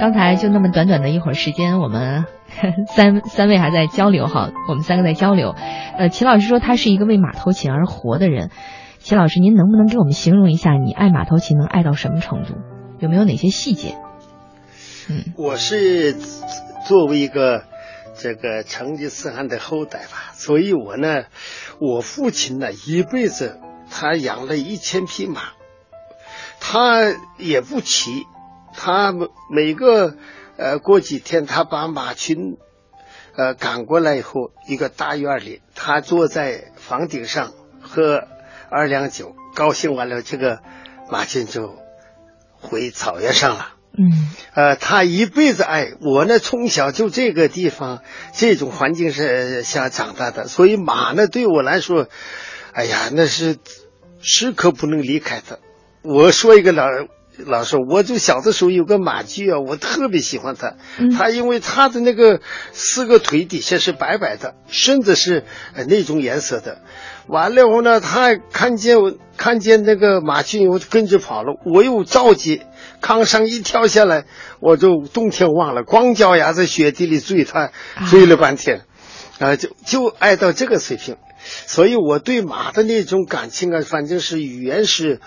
[0.00, 2.24] 刚才就那么短短的一会儿时间，我们
[2.88, 5.54] 三三位还在交流哈，我们三个在交流。
[5.96, 8.50] 呃，齐老师说他是一个为马头琴而活的人，
[8.98, 12.54] 齐老师您能不能给我们形容一下你爱马头琴能爱到什么程度？
[12.98, 13.94] 有没有哪些细节？
[15.36, 16.14] 我是
[16.86, 17.64] 作为一个
[18.18, 21.24] 这个成吉思汗的后代吧，所以我呢，
[21.78, 23.58] 我父亲呢一辈子
[23.90, 25.52] 他养了一千匹马，
[26.60, 28.24] 他也不骑，
[28.74, 29.14] 他
[29.50, 30.16] 每个
[30.56, 32.56] 呃过几天他把马群
[33.36, 38.24] 呃赶过来以后，一个大院里，他坐在房顶上喝
[38.70, 40.60] 二两酒，高兴完了，这个
[41.10, 41.78] 马群就
[42.60, 43.79] 回草原上了。
[43.98, 44.12] 嗯，
[44.54, 48.00] 呃，他一辈子爱我呢，从小就这个地方
[48.34, 52.06] 这种环境是下长大的，所以马呢对我来说，
[52.72, 53.56] 哎呀，那是
[54.20, 55.58] 时刻不能离开的。
[56.02, 56.86] 我说一个老
[57.44, 60.76] 老师，我就小的时候有个马驹啊，我特别喜欢它。
[61.16, 62.40] 它因为它的那个
[62.72, 65.44] 四个腿底下是白白的，身子是
[65.88, 66.80] 那种颜色的。
[67.26, 71.54] 完了后呢，他看见我看见那个马驹，我就跟着跑了。
[71.64, 72.62] 我又着急。
[73.00, 74.26] 炕上一跳下来，
[74.60, 77.72] 我就冬天忘了，光脚丫在雪地里追他，
[78.10, 78.82] 追了半天，
[79.38, 81.16] 啊，就就爱到这个水平，
[81.66, 85.20] 所以我对马的那种感情啊，反正是语言是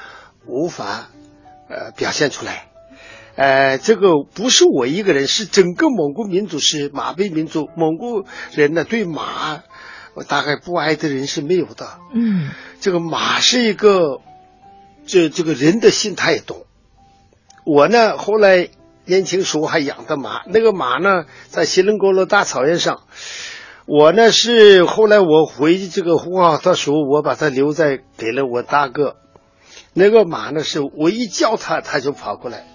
[0.46, 1.10] 无法
[1.70, 2.68] 呃表现出来，
[3.36, 9.64] 呃，这个不是我一个人，是整个蒙古民族是马背民族，蒙古人呢对马，
[10.14, 14.22] 我大概不爱的人是没有的，嗯，这个马是一个。
[15.06, 16.66] 这这个人的心他也懂。
[17.66, 18.70] 我呢，后来
[19.06, 23.02] 年轻时候还养的马，那个马呢，在锡林郭勒大草原上。
[23.86, 29.18] 我呢是后来我回这个呼和浩特的时候，我把它留在给了我大哥。
[29.94, 32.66] 那个马呢是我一叫它，它就跑过来，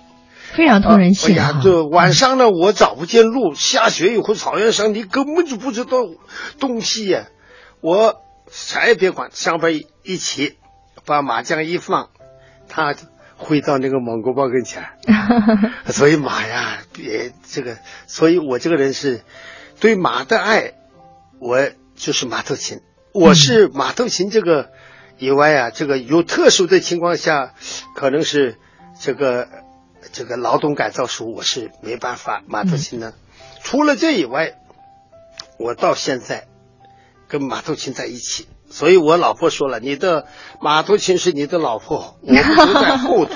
[0.52, 5.96] 非常通人性哎呀，这晚上呢我找不见路，下雪以后草原上你根本就不知道
[6.60, 7.28] 东西呀。
[7.80, 8.16] 我
[8.50, 10.58] 啥也别管，上边一起
[11.06, 12.10] 把马缰一放，
[12.68, 12.94] 它
[13.38, 14.84] 回到那个蒙古包跟前。
[15.88, 19.22] 所以马呀，别这个，所以我这个人是
[19.80, 20.74] 对马的爱。
[21.40, 22.80] 我就是马头琴，
[23.14, 24.70] 我是马头琴这个
[25.18, 27.54] 以外啊，这个有特殊的情况下，
[27.94, 28.58] 可能是
[29.00, 29.48] 这个
[30.10, 33.12] 这个劳动改造时候，我是没办法马头琴呢。
[33.62, 34.54] 除了这以外，
[35.60, 36.48] 我到现在
[37.28, 40.26] 跟马头琴在一起，所以我老婆说了，你的
[40.60, 43.34] 马头琴是你的老婆， 我不在后头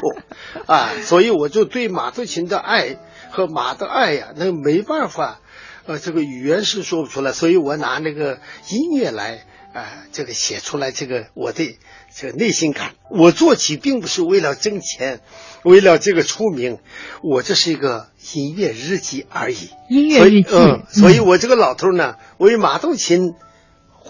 [0.67, 2.97] 啊，所以我就对马头琴的爱
[3.31, 5.41] 和马的爱呀，那没办法。
[5.85, 11.77] 呃，这个语言是说不出来，所以我拿那个音乐来啊、呃，这个写出来这个我的
[12.15, 12.93] 这个内心感。
[13.11, 15.23] 我做起并不是为了挣钱，
[15.65, 16.79] 为了这个出名，
[17.25, 19.71] 我这是一个音乐日记而已。
[19.89, 23.35] 音乐日记，嗯，所以我这个老头呢，为马头琴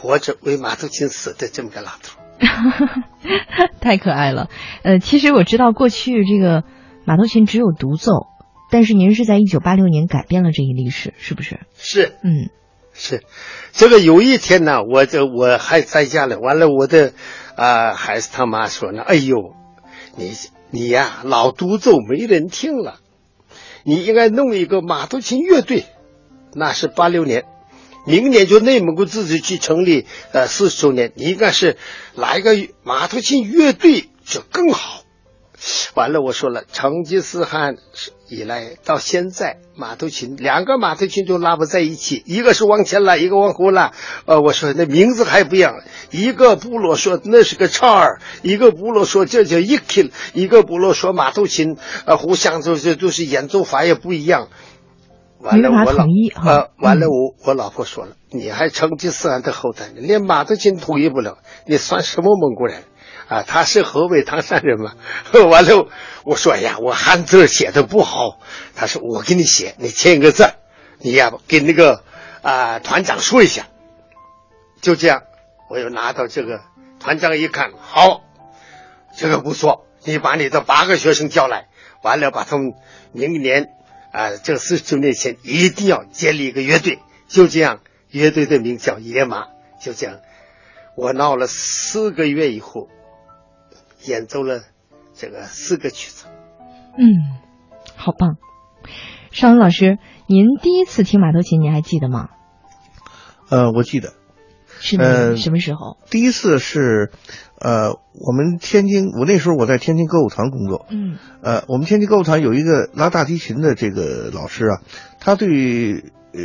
[0.03, 2.19] 活着，为马头琴死的这么个老头。
[3.81, 4.49] 太可爱了。
[4.83, 6.65] 呃，其实我知道过去这个
[7.05, 8.11] 马头琴只有独奏。
[8.69, 11.61] 但是您是在一九八六年改变了这一历史，是不是？
[11.77, 12.51] 是，嗯，
[12.93, 13.23] 是。
[13.71, 17.13] 这个有一天呢，我这我还在家里，完了我的
[17.55, 19.37] 啊、呃、孩子他妈说呢，哎呦，
[20.17, 20.33] 你
[20.71, 22.99] 你呀老独奏没人听了，
[23.85, 25.85] 你应该弄一个马头琴乐队。
[26.55, 27.45] 那是八六年，
[28.05, 31.77] 明年就内蒙古自治区成立呃四十周年，你应该是
[32.15, 35.03] 来个马头琴乐队就更好。
[35.95, 37.77] 完了，我说了，成吉思汗
[38.29, 43.93] 以来到现在，马头琴两个马头琴都拉不在一起，一个是往前拉，一个往后拉。
[44.25, 45.77] 呃，我说那名字还不一样，
[46.11, 51.77] 一个部落说那是个叉儿，一个部落说这叫伊 k 一个部落说马头琴，
[52.07, 54.49] 呃，互相就是就是演奏法也不一样。
[55.43, 56.05] 完了，我老
[56.45, 62.85] 呃，完了我我老婆说了，你还成吉思汗的后代，连马头琴统一不了，你算什么蒙古人？
[63.29, 64.95] 啊，他是河北唐山人嘛？
[65.51, 65.89] 完了，
[66.25, 68.39] 我说哎呀，我汉字写的不好。
[68.75, 70.51] 他说我给你写，你签个字，
[70.99, 72.03] 你呀给那个
[72.43, 73.67] 啊、呃、团长说一下。
[74.81, 75.23] 就这样，
[75.71, 76.61] 我又拿到这个
[77.01, 78.23] 团长一看，好，
[79.17, 81.69] 这个不错，你把你的八个学生叫来，
[82.03, 82.73] 完了把他们
[83.13, 83.69] 明年
[84.13, 87.01] 啊、呃、这四十周年前一定要建立一个乐队。
[87.27, 89.47] 就这样，乐队的名叫野马。
[89.81, 90.21] 就这样，
[90.97, 92.89] 我闹了四个月以后。
[94.05, 94.63] 演奏了
[95.15, 96.27] 这个四个曲子，
[96.99, 97.39] 嗯，
[97.95, 98.37] 好棒。
[99.31, 99.97] 邵文老师，
[100.27, 102.31] 您第一次听马头琴，您还记得吗？
[103.49, 104.15] 呃，我记得。
[104.81, 105.99] 是呃，什么时候？
[106.11, 107.13] 第一次是，
[107.63, 110.87] 呃，我们天津，我那时候我在天津歌舞团工作。
[110.91, 111.17] 嗯。
[111.43, 114.81] 呃，我们天津歌舞团有一个拉大提琴的这个老师啊，
[115.21, 116.03] 他对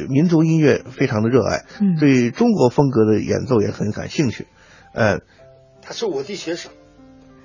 [0.09, 4.47] 民族音乐非常的热爱，嗯，对中国风格的演奏也很感兴趣。
[4.93, 5.20] 呃，
[5.82, 6.72] 他是我的学生。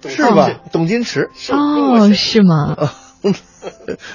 [0.05, 0.51] 是吧？
[0.73, 2.77] 董金池哦，是吗？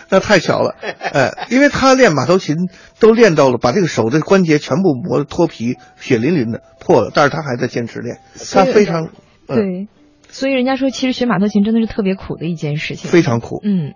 [0.10, 2.58] 那太巧了，哎，因为他练马头琴
[3.00, 8.20] 都练到了，把这个手的关节全部磨得脱皮、血淋淋的破了，但是他还在坚持练，
[8.52, 9.08] 他非常、
[9.48, 9.88] 嗯、对，
[10.30, 13.60] 所以人家说，其实学马头琴真的是特别苦的一件事情，非常苦。
[13.64, 13.94] 嗯，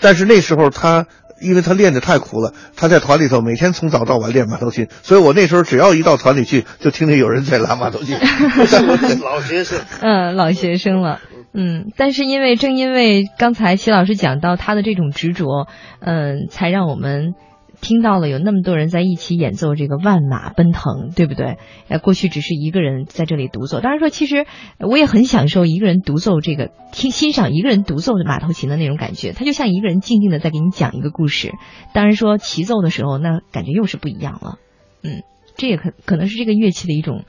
[0.00, 1.06] 但是那时候他。
[1.40, 8.16] 因为他练的太苦了，他在团里头每天从早到晚练马头琴，所以我那时候只要一到团里去，就听见有人在拉马头琴。
[8.66, 11.20] 是我的老学生，嗯，老学生了，
[11.54, 15.68] 嗯，但是因为正因为刚才齐老师讲到他的这种执着，
[16.00, 17.34] 嗯，才让我们
[17.80, 21.58] 听到了有那么多人在一起演奏这个万马奔腾，对不对？
[21.88, 24.46] 呃，过去只是一个人在这里独奏，当然说其实
[24.80, 31.52] 我也很享受一个人独奏这个听欣赏一个人独奏的马头琴的那种感觉，他就像一个人静静的在给你讲一个故事。
[31.94, 34.58] 当然说齐奏的时候，那感觉又是不一样了。
[35.04, 35.22] 嗯，
[35.56, 37.24] 这也可可能是这个乐器的一种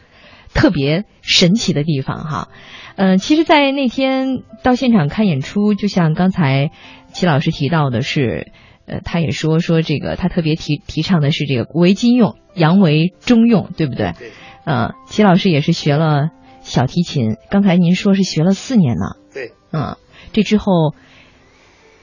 [0.56, 2.50] 特别神奇的地方哈。
[2.96, 6.72] 嗯、呃，其实，在那天到现场看演出，就像刚才
[7.14, 8.52] 齐老师提到的是。
[8.90, 14.14] 呃，他也说说这个，他特别提提倡的是这个古为今用，洋为中用，对不对？
[14.18, 14.32] 对。
[14.66, 16.30] 呃，齐老师也是学了
[16.62, 19.16] 小提琴，刚才您说是学了四年呢。
[19.34, 19.54] 对。
[19.72, 19.98] 嗯，
[20.34, 20.96] 这之后，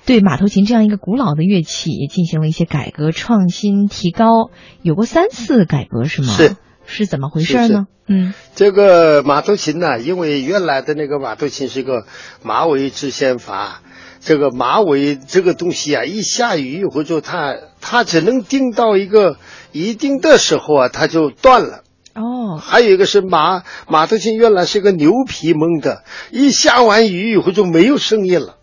[0.06, 4.50] 对马头琴这样一个古老的乐器也进行了一些改革、创新、提高，
[4.82, 6.28] 有过三次改革是吗？
[6.28, 6.56] 是。
[6.88, 7.86] 是怎么回事呢？
[8.06, 12.06] 嗯，这个马头琴呢，因为原来的那个马头琴是个
[12.44, 13.82] 马尾制线法，
[14.26, 19.36] 这个马尾这个东西啊，一下雨或者它它只能定到一个
[19.70, 21.84] 一定的时候啊，它就断了。
[22.12, 26.02] 哦，还有一个是马马头琴原来是个牛皮蒙的，
[26.32, 28.56] 一下完雨以后就没有声音了。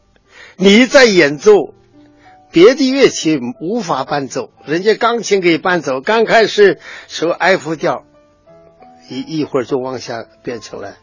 [0.57, 1.53] 你在演奏
[2.51, 6.01] 别的乐器无法伴奏，人家钢琴可以伴奏。
[6.01, 8.03] 刚开始说 F 调，
[9.09, 10.97] 一一会儿就往下变成了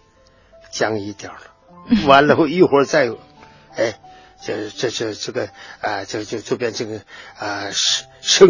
[0.71, 3.09] 降一调了， 完了后一会儿再，
[3.75, 3.99] 哎，
[4.43, 5.49] 这这这这个
[5.81, 7.01] 啊，这就就变成
[7.39, 8.49] 啊升升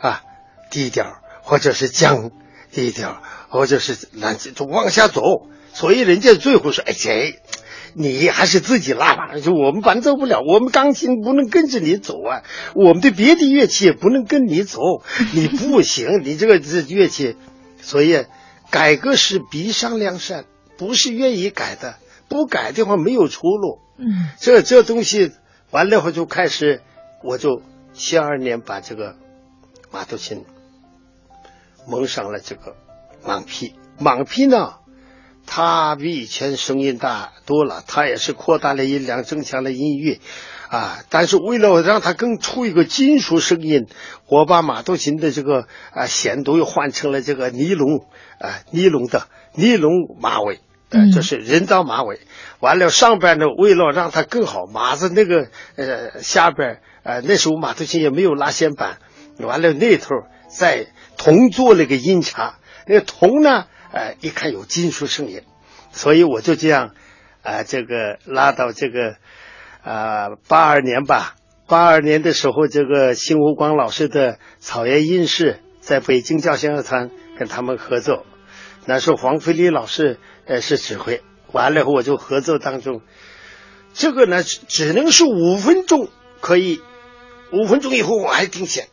[0.00, 0.22] 啊
[0.70, 2.30] 低调，或者是降
[2.70, 3.22] 低调。
[3.52, 5.20] 或者是那就往下走，
[5.74, 7.38] 所以人家最后说：“哎，姐，
[7.92, 14.80] 你还是自己拉吧，就我们伴奏不了，我们钢琴不能跟着你走啊，我们的别的乐器也不能跟你走，
[15.34, 17.36] 你不行，你这个这乐器，
[17.82, 18.24] 所以
[18.70, 20.46] 改革是逼上梁山，
[20.78, 21.96] 不是愿意改的，
[22.32, 23.78] 不改的话没有出路。
[23.98, 25.32] 嗯，这这东西
[25.70, 26.80] 完了后就开始，
[27.22, 27.60] 我就
[27.92, 29.16] 七二年把这个
[29.92, 30.44] 马头琴
[31.86, 32.74] 蒙上了这个。”
[33.24, 34.78] 蟒皮，蟒皮呢，
[35.46, 40.20] 它比以前声音大多了，它也是扩大了音量，增强了音域，
[40.68, 43.86] 啊，但是为了让它更出一个金属声音，
[44.26, 48.06] 我把马头琴的这个啊弦都又换成了这个尼龙
[48.40, 50.58] 啊尼龙的尼龙马尾，
[50.92, 52.20] 呃，就是人造马尾。
[52.60, 58.98] 完了上边呢，为了让它更好，马子那个呃下边呃那时候马头琴也没有拉弦板，
[59.38, 60.10] 完了那头
[60.48, 60.86] 再
[61.16, 62.58] 铜做了个音叉。
[62.86, 63.66] 那个铜呢？
[63.92, 65.42] 呃，一看有金属声音，
[65.92, 66.94] 所以我就这样，
[67.42, 69.16] 啊，这个拉到这个，
[69.82, 71.34] 啊，八二年吧。
[71.68, 78.24] 八二年的时候，这个新吴光老师的草原音室在北京交响乐团跟他们合奏，
[78.86, 81.22] 那时候黄飞利老师呃是指挥，
[81.52, 83.02] 完了以后我就合作当中，
[83.94, 86.08] 这个呢只能是五分钟
[86.40, 86.80] 可以，
[87.52, 88.88] 五分钟以后我还定弦。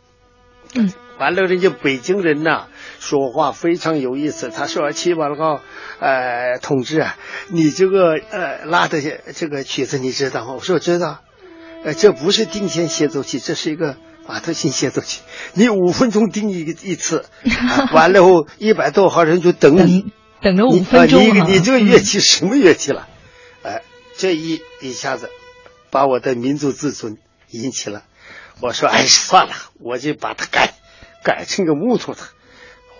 [0.75, 2.67] 嗯，完了人家北京人呐。
[3.01, 4.49] 说话非常有意思。
[4.49, 5.61] 他说：“七宝高，
[6.01, 7.17] 呃，同志啊，
[7.47, 9.01] 你这个呃拉的
[9.33, 11.21] 这个曲子你知道吗？”我说：“知道。”
[11.85, 13.95] 呃，这不是定弦协奏曲，这是一个
[14.29, 15.21] 马头琴协奏曲。
[15.53, 17.25] 你五分钟盯一一次，
[17.93, 20.05] 完了后一百多号人就等你，
[20.39, 21.19] 等着五分钟。
[21.23, 23.07] 你你这个乐器什么乐器了？
[23.63, 23.81] 哎，
[24.15, 25.31] 这一一下子
[25.89, 27.17] 把我的民族自尊
[27.49, 28.03] 引起了。
[28.59, 30.75] 我说：“哎，算了，我就把它改
[31.23, 32.19] 改成个木头的。”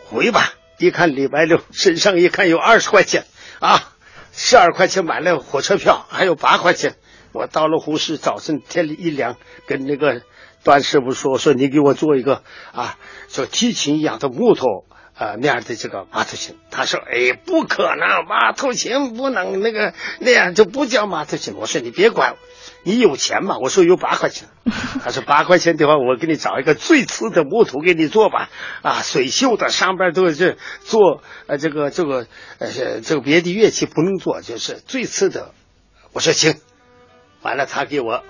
[0.10, 3.26] 回吧，一看礼拜六身上一看有二十块钱
[3.60, 3.94] 啊，
[4.34, 6.96] 十二块钱买了火车票，还有八块钱。
[7.34, 9.36] 我到了呼市，早晨天一凉，
[9.68, 10.24] 跟那个
[10.64, 12.44] 段师傅说：“说你给我做一个
[12.74, 12.98] 啊，
[13.28, 14.66] 就提琴一样的木头
[15.16, 22.36] 啊那样的这个马头琴。”他说：“哎，不可能，马头琴不能那个那样，就不叫马头琴。”我说：“你别管。”
[22.84, 23.58] 你有钱吗？
[23.62, 24.48] 我说有八块钱。
[25.04, 28.50] 他说八块钱的话，我给你找一个最次的木头给你做吧。
[28.82, 32.28] 啊，水锈的，上边都是做呃这个这个
[32.60, 35.52] 呃这个别的乐器不能做，就是最次的。
[36.14, 36.56] 我说行，
[37.42, 38.24] 完了他给我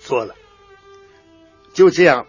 [0.00, 0.34] 做了，
[1.72, 2.26] 就这样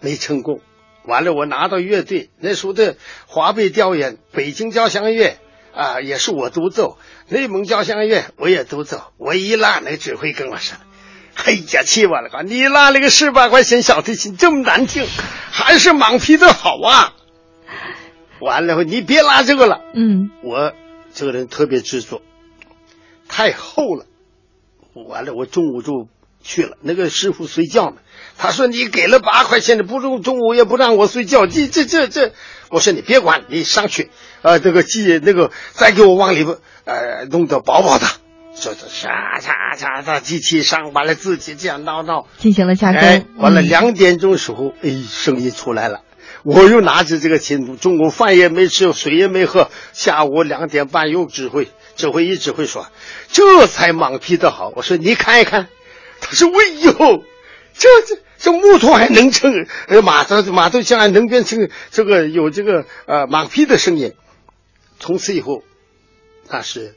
[0.00, 0.60] 没成功。
[1.04, 5.38] 完了我拿到乐队，那时候的华北调研、北京交响乐。
[5.72, 9.12] 啊，也是我独奏，内蒙交响乐我也独奏。
[9.18, 10.76] 我一拉，那指挥跟我说
[11.36, 12.28] ：“嘿呀，气我了！
[12.28, 12.42] 吧！
[12.42, 15.06] 你拉了个十八块钱小提琴这么难听，
[15.52, 17.14] 还是蟒皮的好啊！”
[18.42, 19.80] 完了，你别拉这个了。
[19.94, 20.72] 嗯，我
[21.14, 22.20] 这个人特别执着，
[23.28, 24.06] 太厚了。
[25.08, 26.08] 完了，我中午就
[26.42, 26.76] 去了。
[26.80, 27.96] 那个师傅睡觉呢，
[28.38, 32.32] 他说：“你给了八块钱，你不中中午也不让我睡觉，这这这这。”
[32.70, 34.10] 我说：“你别管，你上去。”
[34.42, 38.06] 啊，这个系那个，再给我往里边呃弄得饱饱的，
[38.54, 43.02] 说是嚓嚓嚓嚓，机器上完了自己这样闹闹，进行了加工。
[43.02, 46.00] 哎，完了两点钟时候，哎，声音出来了。
[46.42, 49.70] 我又拿着这个琴，中午饭也没吃，水也没喝。
[49.92, 52.86] 下午两点半又指挥，指挥一指挥说，
[53.30, 54.72] 这才忙批的好。
[54.74, 55.68] 我说你看一看，
[56.20, 57.24] 他说哎呦，
[57.74, 58.22] 这这。
[58.42, 59.52] 这木头还能成，
[59.86, 64.14] 呃，马头马头琴还能变成这个有这个呃马屁的声音。
[64.98, 65.62] 从此以后，
[66.48, 66.94] 那是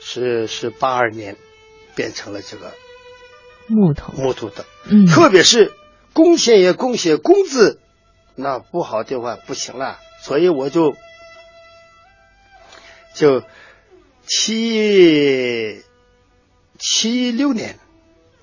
[0.00, 1.36] 是是八二年，
[1.94, 2.72] 变成了这个
[3.66, 5.74] 木头木头的，嗯，特别是
[6.14, 7.78] 弓弦也弓弦，弓字
[8.34, 10.96] 那不好的话不行了，所以我就
[13.12, 13.42] 就
[14.26, 15.82] 七
[16.78, 17.78] 七六年，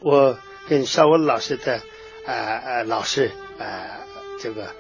[0.08, 0.40] 我
[0.70, 1.82] 跟邵文老师的
[2.26, 4.00] 呃呃老师呃
[4.40, 4.74] 这个。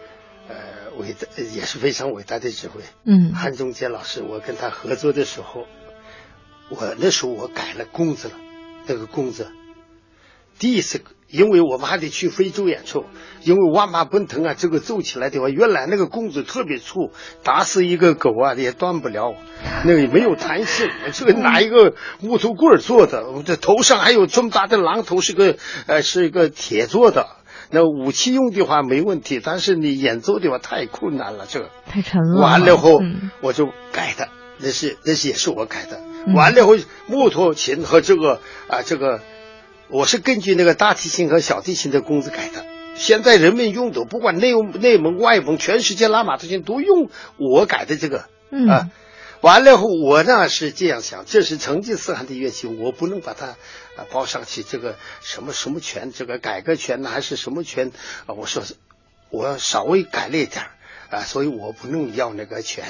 [0.49, 0.55] 呃，
[0.97, 2.79] 伟大也是非常伟大的指挥。
[3.03, 5.67] 嗯，韩中杰老师，我跟他合作的时候，
[6.69, 8.35] 我那时候我改了弓子了，
[8.85, 9.51] 那个弓子，
[10.57, 13.05] 第一次，因为我们还得去非洲演出，
[13.43, 17.11] 因为万马奔腾啊，这个奏起来的话，原来那个弓子特别粗，
[17.43, 19.35] 打死一个狗啊也断不了，
[19.83, 25.57] 那个没有弹性，这个拿一个木头棍儿做的，这头上还有这么大的榔头，是个
[25.87, 27.27] 呃是一个铁做的。
[27.69, 32.41] 那武器用的话没问题，但是你演奏的话太困难了，这个太沉了。
[32.41, 35.99] 完了后嗯我就改的，那是那是也是我改的。
[36.25, 39.19] 嗯完了后木头琴和这个啊这个，
[39.89, 42.65] 我是根据那个大提琴和小提琴的工资改的。
[42.95, 48.89] 现在人们用的，不管内内蒙外蒙，全世界拉马头琴都用我改的这个嗯啊。
[49.39, 53.49] 完了后，我呢是这样想，这是成吉思汗的乐器，我不能把它
[53.95, 57.91] 啊包上去这个什么什么权，这个改革权呢还是什么权
[58.25, 58.33] 啊？
[58.35, 58.75] 我说是
[59.29, 60.71] 我稍微改了一点儿
[61.15, 62.83] 啊，所以我不能要那个权，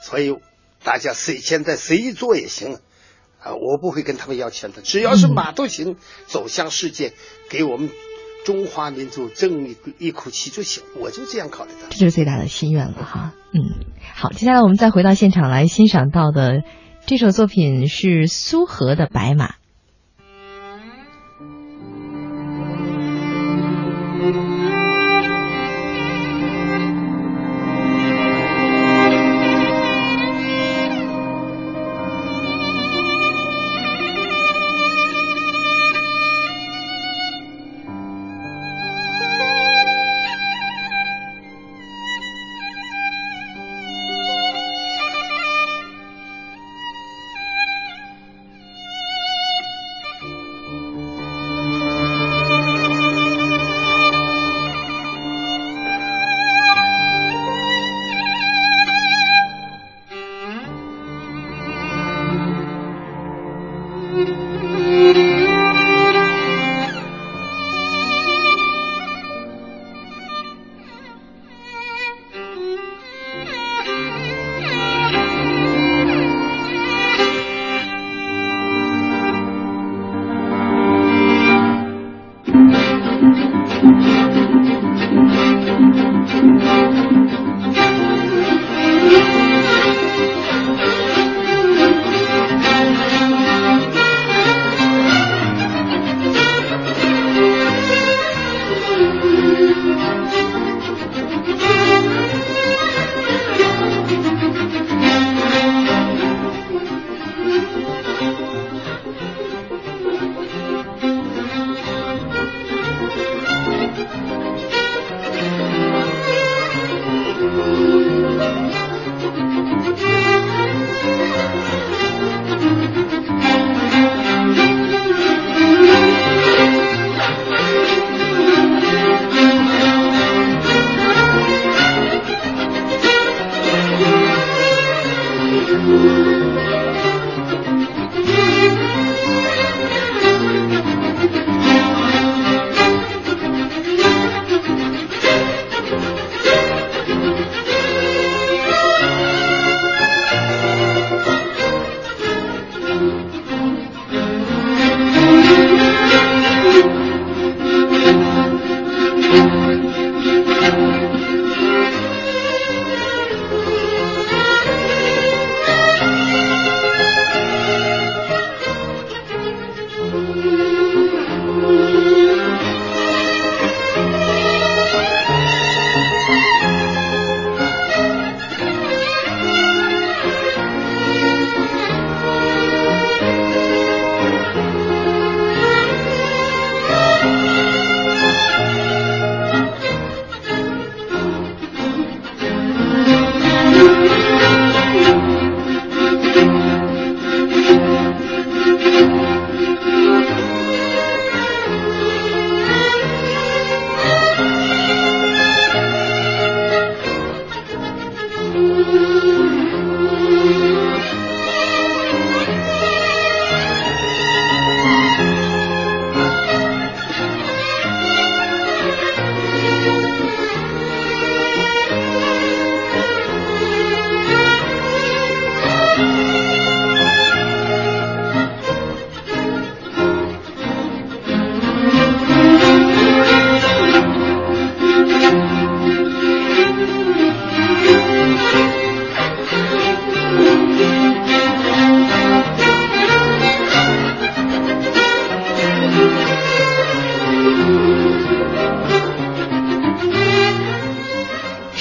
[0.00, 0.34] 所以
[0.82, 2.78] 大家随现在随意做也行
[3.42, 7.12] 啊，我不会跟他们要钱的，只要是马头琴走向世界，
[7.48, 7.90] 给我们
[8.44, 11.88] 中华民族争一一口气就行，我就这样考虑的。
[11.90, 13.34] 这就是最大的心愿了哈。
[13.52, 13.84] 嗯，
[14.14, 16.62] 好，接下来我们再回到现场来欣赏到的
[17.06, 19.48] 这首作品是苏荷的《白马》。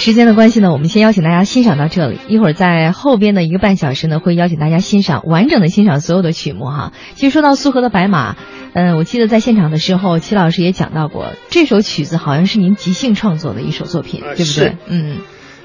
[0.09, 2.17] 时间的关系呢，我们先邀请大家欣赏到这里。
[2.27, 6.93] 一会儿在后边的一个半小时呢，会邀请大家欣赏完整的欣赏所有的曲目哈。
[7.13, 8.35] 其实说到苏荷的白马，
[8.73, 14.77] 嗯，我记得在现场的时候，齐老师也讲到过，这首曲子好像是您即兴创作的一首作品，对不对？
[14.87, 15.17] 嗯。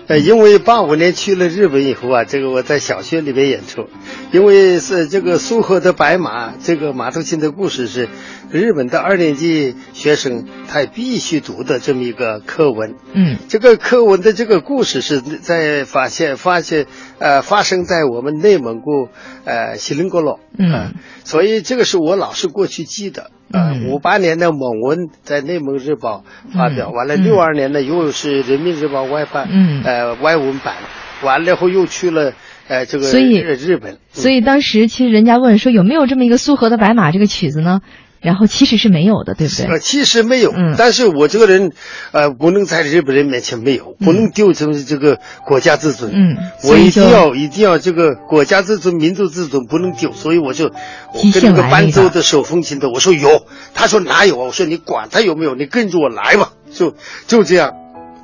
[0.07, 3.89] 呃，因为八五年去了日本以后啊，这个我在小学里面演出，
[4.35, 8.09] 因为是这个苏荷的白马，这个马头琴的故事是
[8.51, 12.97] 日本的二年级学生他必须读的这么一个课文。
[13.13, 16.87] 嗯，这个课文的这个故事是在发现发现
[17.21, 19.09] 呃发生在我们内蒙古
[19.45, 20.41] 呃锡林郭勒。
[20.59, 23.31] 嗯，所以这个是我老是过去记的。
[23.53, 29.49] 呃，五八年的蒙文在内蒙日报发表，完了六二年呢又是人民日报外版，
[29.85, 30.75] 呃外文版，
[31.23, 32.33] 完了后又去了
[32.69, 37.81] 呃这个所以日本，所以当时其实人家问说有没有这么一个苏荷的白马这个曲子呢？
[38.21, 39.67] 然后其实是没有的，对不对？
[39.67, 41.73] 呃，其实没有，嗯，但是我这个人，
[42.11, 50.73] 呃，不能在日本人面前没有，不能丢成这个国家自尊，嗯，我一定要一定要这个国家自尊、民族自尊不能丢，所以我就
[51.13, 53.45] 我跟那个伴奏的手风琴的我说有，
[53.75, 56.95] 他说哪有啊，我说你管他有没有，你跟着我来吧，就
[57.27, 57.73] 就这样，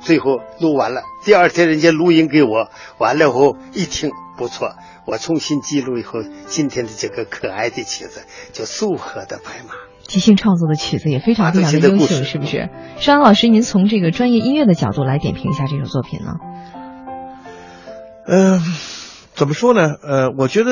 [0.01, 4.09] 最后录完了，第二天人家录音给我，完了后一听
[4.41, 4.73] 不错，
[5.05, 8.23] 我重新记录以后，今天的这个可爱的曲子
[8.53, 9.73] 叫《苏荷的白马》。
[10.01, 12.71] 即兴创作的曲子也非常非常的优秀，是不是？
[12.97, 16.31] 邵阳老师，您从这个专业音乐的角度来点评一下这首作品呢？
[18.25, 18.59] 嗯，
[19.35, 19.93] 怎么说呢？
[20.01, 20.71] 呃，我觉得，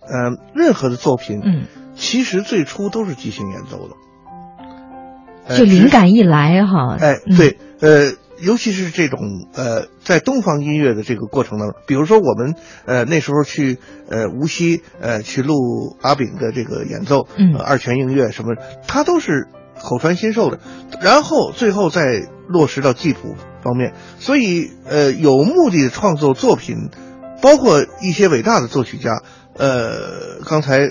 [0.00, 1.66] 呃，任何的作品，嗯，
[1.96, 8.16] 其实最初都是即兴演奏的，就灵感一来哈，哎，对，呃。
[8.38, 13.78] 尤其是这种呃，在东方音乐的这个过程当中，比如说我们呃那时候去
[14.10, 18.54] 呃无锡呃去录阿炳的这个演奏，嗯，二泉映月什么，
[18.86, 19.48] 他都是
[19.82, 20.60] 口传心授的，
[21.00, 26.90] 然后最后再落实到记谱方面，所以呃有目的的创作作品，
[27.40, 29.22] 包括一些伟大的作曲家，
[29.56, 30.90] 呃，刚才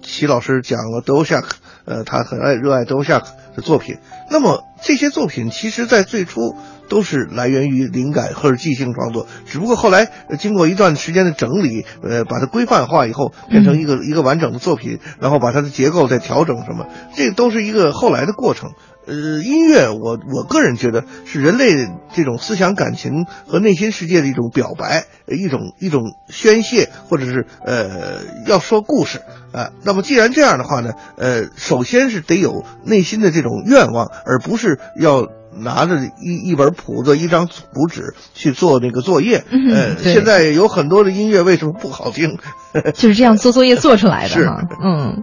[0.00, 3.26] 齐老师讲了德沃夏克，呃，他很爱热爱德沃夏克
[3.56, 3.96] 的作品，
[4.30, 6.54] 那么这些作品其实在最初。
[6.88, 18.72] 都是来源于灵感或者即兴创作，只不过后来经过一段时间的整理，呃，把它规范化以后，变成一个一个完整的作品，然后把它的结构再调整什么，这都是一个后来的过程。
[19.06, 29.20] 呃，音乐，我我个人觉得是人类这种思想感情和内心世界的一种表白，一种一种宣泄，或者是呃要说故事
[29.52, 29.72] 啊。
[29.82, 35.28] 那么既然这样的话呢，呃，首先是得有内心的这种愿望，而不是要。
[35.56, 42.38] 拿着一一本谱子、一张谱纸去做那个作业，呃，现在有很多的音乐为什么不好听？
[42.94, 44.62] 就是这样做作业做出来的哈。
[44.82, 45.22] 嗯，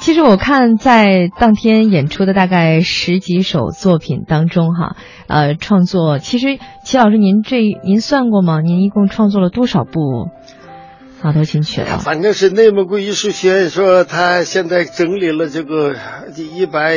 [0.00, 8.60] 其实我看在当天演出的大概十几首作品当中哈，呃，创作其实齐老师您这您算过吗？
[8.60, 10.28] 您一共创作了多少部
[11.22, 11.98] 马头琴曲了？
[11.98, 15.94] 反正是内蒙古艺术学院说他现在整理了这个
[16.36, 16.96] 一百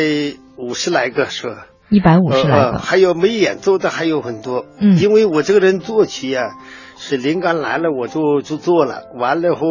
[0.57, 1.65] 五十来个是吧？
[1.95, 4.65] 一百五十来个，还有没演奏的还有很多。
[4.79, 6.55] 嗯，因为我这个人作曲呀，
[6.97, 9.65] 是灵感来了我就就做了，完了后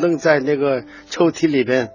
[0.00, 1.90] 扔在那个抽屉里边。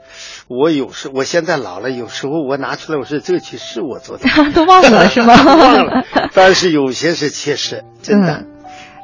[0.47, 5.35] 我有时我现在老了，有时候我拿出来，我说这曲是我做的， 都忘了是吗？
[5.43, 6.05] 忘了。
[6.33, 8.45] 但是有些是确实真的，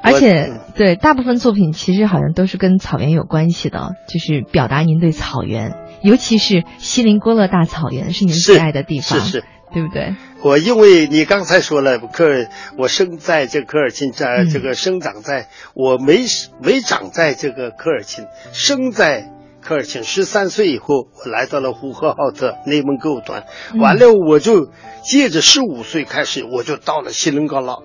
[0.01, 9.19] 而且对大部分作品其实好像都是跟草原有关系的，就是表达您对草原，尤其是锡林郭勒大草原是您最爱的地方。
[9.19, 9.43] 是是。
[9.71, 10.15] 对不对？
[10.41, 16.25] 我因为你刚才说了，科尔，我生在这科尔沁，在这个生长在，我没
[16.61, 20.03] 没长在这个科尔沁，生在科尔沁。
[20.03, 23.45] 十三岁以后，我来到了呼和浩特内蒙古端，
[23.77, 24.69] 完了我就
[25.03, 27.83] 接着十五岁开始，我就到了锡林郭勒，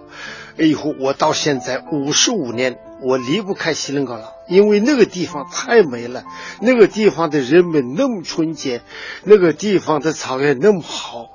[0.57, 6.23] 以后我到现在五十五年，我离不开锡林郭勒，因为那个地方太美了，
[6.63, 8.81] 那个地方的人们那么纯洁，
[9.25, 11.34] 那个地方的草原那么好。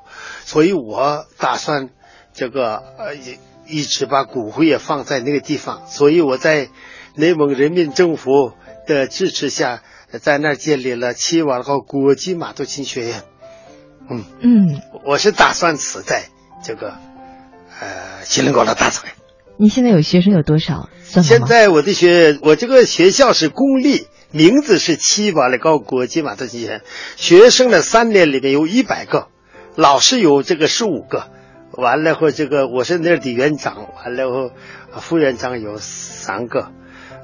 [0.49, 1.89] 所以我打算，
[2.33, 3.37] 这个呃一
[3.67, 5.85] 一直把骨灰也放在那个地方。
[5.85, 6.69] 所以我在
[7.13, 8.53] 内蒙人民政府
[8.87, 9.83] 的支持下，
[10.19, 13.21] 在那儿建立了七瓦高国际马头琴学院。
[14.09, 16.23] 嗯嗯，我是打算死在
[16.63, 16.95] 这个
[17.79, 19.13] 呃锡林郭勒大草原。
[19.59, 20.89] 你现在有学生有多少？
[21.03, 26.81] 现在我的学我这个学校是公立，名字是七瓦高国际马头琴学院，
[27.17, 29.27] 学生的三年里面有一百个。
[29.75, 31.27] 老师有这个十五个，
[31.71, 34.51] 完了后这个我是那儿的园长，完了后
[34.99, 36.71] 副园长有三个，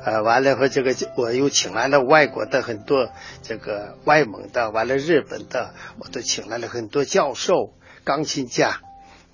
[0.05, 3.09] 呃，完了后这个我又请来了外国的很多
[3.41, 7.73] 这个外蒙的，完了日本的，我都请来了很多教授、
[8.03, 8.79] 钢琴家，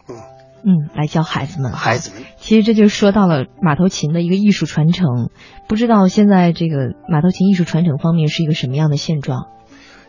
[0.09, 0.15] 嗯
[0.63, 1.71] 嗯，来教孩子们。
[1.73, 5.29] 孩子们，其实这就说到了马头琴的一个艺术传承。
[5.67, 6.77] 不知道现在这个
[7.09, 9.47] 马头琴艺术传承方面是一个什么样的现状？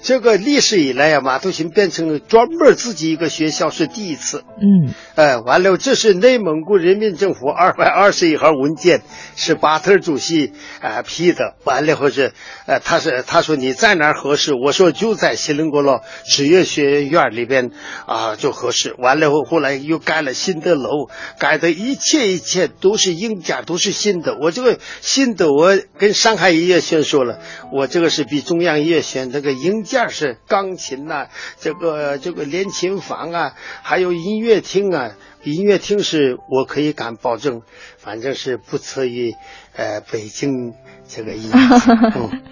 [0.02, 4.42] 这个历史以来啊，马头琴变成了专门自己一个学校是第一次。
[4.60, 9.02] 嗯，哎，完了，这是内蒙古人民政府二百二十一号文件，
[9.36, 11.54] 是巴特主席啊、呃、批的。
[11.62, 12.32] 完了后是，
[12.66, 14.54] 呃，他是他说你在哪儿合适？
[14.54, 17.70] 我说就在锡林郭勒职业学院里边
[18.06, 18.96] 啊就合适。
[18.98, 24.36] 完了后后来又盖了新的楼，盖的一切一切都是硬件，都是新的。
[24.40, 27.38] 我这个新的，我跟上海音乐学院说了，
[27.72, 31.28] 我这个是比中央音乐学院那个硬件是钢琴呐、
[31.58, 35.12] 这个这个练琴房啊，还有音乐厅啊，
[35.44, 37.60] 音乐厅是我可以敢保证，
[37.98, 39.34] 反正是不次于
[39.76, 40.72] 呃北京
[41.06, 41.98] 这个音乐厅。
[42.16, 42.42] 嗯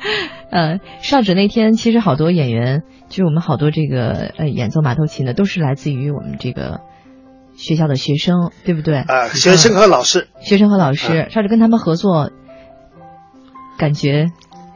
[0.50, 6.80] 呃，上指那天其实好多演员，就是我们好多这个呃演奏马头琴的，都是来自于我们这个
[7.56, 8.96] 学校的学生，对不对？
[8.98, 12.30] 啊、学生和老师，学生和老师，上指跟他们合作，
[13.78, 14.26] 感觉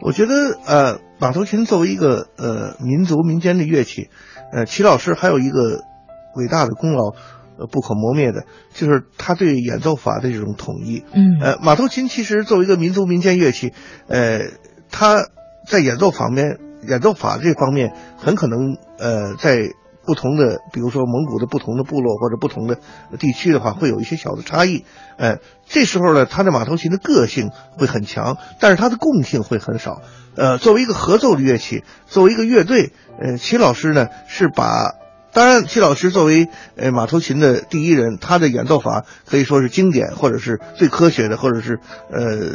[0.01, 0.35] 我觉得
[0.67, 4.11] 呃，马头琴作为一个呃民族民间的乐器，
[4.53, 5.81] 呃，齐老师还有一个
[6.37, 7.15] 伟大的功劳，
[7.57, 8.45] 呃，不可磨灭的，
[8.75, 11.03] 就是他对演奏法的这种统一。
[11.15, 13.73] 嗯呃，马头琴其实作为一个民族民间乐器，
[14.07, 14.41] 呃，
[14.91, 15.27] 它
[15.67, 19.71] 在演奏方面、演奏法这方面，很可能呃在
[20.07, 22.79] 不同的，比如说蒙古的不同的部落或者不同的
[23.19, 24.85] 地区的话，会有一些小的差异。
[25.17, 30.03] 呃，这时候呢，它的马头琴的个性会很强，但是它的共性会很少。
[30.37, 34.95] 呃，作为一个合奏的乐器，作为一个乐队，呃，齐老师呢是把。
[35.33, 36.47] 当然，齐老师作为
[36.77, 42.53] 呃马头琴的第一人，他的演奏法可以说是经典，或者是最科学的，或者是呃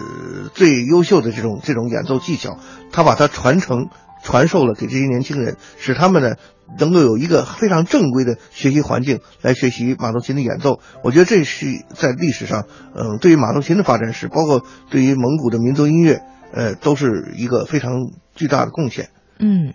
[0.54, 2.58] 最优秀的这种这种演奏技巧，
[2.94, 3.90] 他把它传承
[4.24, 6.36] 传授了给这些年轻人，使他们呢
[6.78, 10.80] 能够有一个非常正规的学习环境来学习马头琴的演奏。
[11.04, 12.66] 我觉得这是在历史上，
[12.96, 16.22] 嗯、对于马头琴的发展史，包括对于蒙古的民族音乐，
[16.54, 19.10] 呃，都是一个非常巨大的贡献。
[19.40, 19.74] 嗯，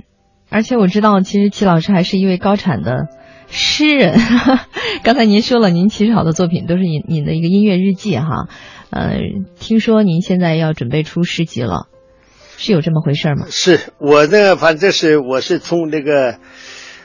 [0.51, 3.09] 而且我知道，其实齐老师还是一位高产的
[3.49, 4.19] 诗人。
[5.03, 8.49] 刚才您说了，您其实好多作品都是您您的一个音乐日记哈。
[8.91, 9.19] 呃，
[9.59, 11.89] 听说您现在要准备出诗集了，
[12.57, 13.47] 是有这么回事吗？
[13.51, 16.39] 是我呢，反正是我是从那个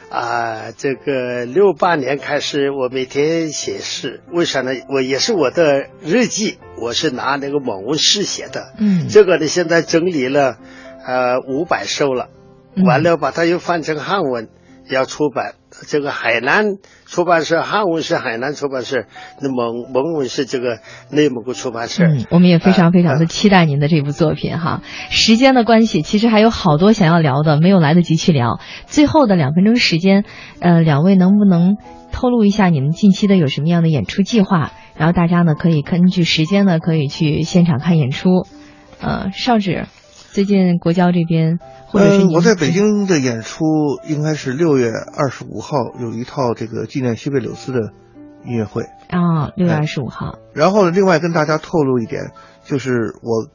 [0.09, 4.71] 啊、这个六八年开始，我每天写诗，为啥呢？
[4.89, 8.73] 我也是我的日记，我是拿那个蒙文诗写的。
[8.79, 10.57] 嗯这个呢，现在整理了，
[11.05, 12.29] 呃，五百首了，
[12.75, 14.49] 嗯完了把它又翻成汉文，
[14.89, 15.53] 要出版。
[15.87, 16.77] 这个海南
[17.09, 19.05] 出版社，汉文是海南出版社，
[19.41, 20.77] 那蒙蒙文是这个
[21.09, 22.03] 内蒙古出版社。
[22.03, 24.83] 嗯，我们也非常非常的啊期待您的这部作品哈。
[25.09, 28.59] 时间的关系，其实还有好多想要聊的，没有来得及去聊。
[28.85, 30.23] 最后的两分钟时间，
[30.59, 31.77] 呃，两位能不能
[32.11, 34.71] 透露一下你们近期的有什么样的演出计划？
[34.95, 38.45] 然后大家呢可以根据时间呢可以去现场看演出。
[39.01, 39.87] 呃，邵指，
[40.31, 43.65] 最近国交这边或者是呃，我在北京的演出
[44.07, 47.93] 应该是六月二十五号有一套这个纪念西贝柳斯的
[48.45, 48.83] 音乐会。
[49.09, 50.37] 啊，六月哎二十五号。
[50.53, 52.31] 然后呢，另外跟大家透露一点，
[52.63, 53.49] 就是我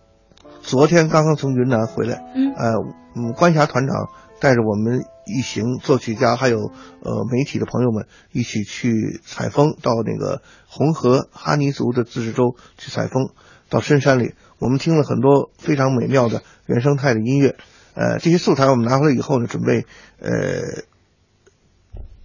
[0.63, 2.73] 昨天刚刚从云南回来，嗯呃，
[3.15, 4.09] 嗯，关霞团长
[4.41, 13.31] 带着我们一行作曲家还有呃媒体的朋友们一起去采风，到那个红河哈尼族的自治州去采风，
[13.71, 17.57] 到深山里，我们听了很多非常美妙的原生态的音乐，
[17.95, 19.85] 呃，这些素材我们拿回来以后呢，准备
[20.21, 20.85] 呃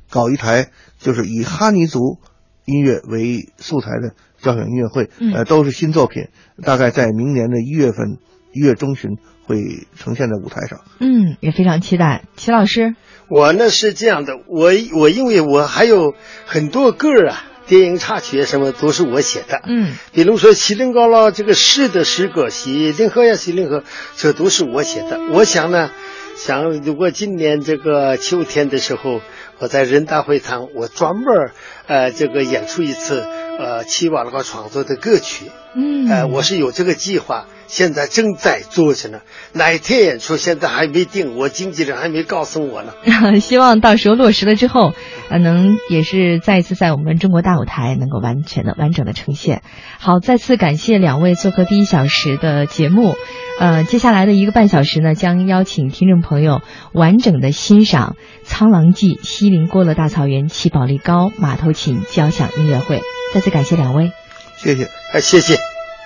[0.09, 2.17] 搞一台就是以哈尼族
[2.65, 6.29] 音乐为素材的交响音乐会，嗯呃，都是新作品，
[6.63, 8.17] 大概在明年的一月份
[8.53, 10.81] 一月中旬会呈现在舞台上。
[10.99, 12.23] 嗯，也非常期待。
[12.35, 12.95] 齐老师，
[13.27, 16.13] 我呢是这样的，我我因为我还有
[16.45, 19.61] 很多个儿啊，电影插曲啊什么都是我写的。
[19.65, 23.83] 嗯比如说锡林高拉这个诗的诗歌，锡林河呀锡林河，
[24.17, 25.19] 这都是我写的。
[25.31, 25.91] 我想呢，
[26.35, 29.21] 想如果今年这个秋天的时候，
[29.59, 31.51] 我在人大会堂，我专门儿
[31.87, 33.23] 呃这个演出一次
[33.59, 35.51] 呃齐瓦拉高创作的歌曲。
[35.75, 39.19] 嗯，呃，我是有这个计划，现在正在做着呢。
[39.53, 42.93] 哪天演出现在还没定，我经纪人还没告诉我呢。
[43.39, 44.93] 希望到时候落实了之后，
[45.29, 49.61] 呃，能也是再一次在我们中国大舞台能够完全的、完整的呈现。
[49.99, 53.13] 好，再次感谢两位做客第一小时的节目。
[53.59, 56.61] 呃，接下来的一个半小时呢，将邀请听众朋友
[56.93, 58.15] 完整的欣赏
[58.47, 63.01] 《苍狼记》西林郭勒大草原七宝力高马头琴交响音乐会。
[63.33, 64.11] 再次感谢两位。
[64.57, 64.89] 谢谢。
[65.13, 65.55] 哎，谢谢，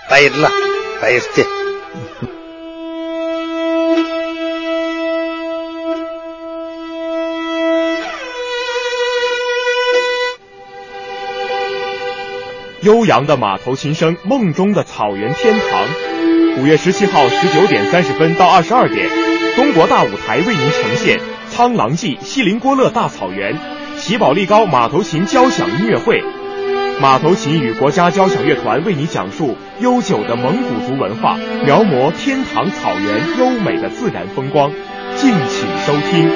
[0.09, 0.51] 拜日了，
[1.01, 1.45] 拜日见。
[12.81, 15.87] 悠扬的马头琴声，梦中的草原天堂。
[16.57, 19.09] 五月十七号十九点三十分到二十二点，
[19.55, 21.17] 中国大舞台为您呈现
[21.49, 23.57] 《苍狼记》锡林郭勒大草原
[23.97, 26.21] 喜宝力高马头琴交响音乐会。
[27.01, 34.71] 马头琴与国家交响乐团为你讲述悠久的蒙古族文化，描摹天堂草原优美的自然风光。
[35.15, 36.29] 敬请收听。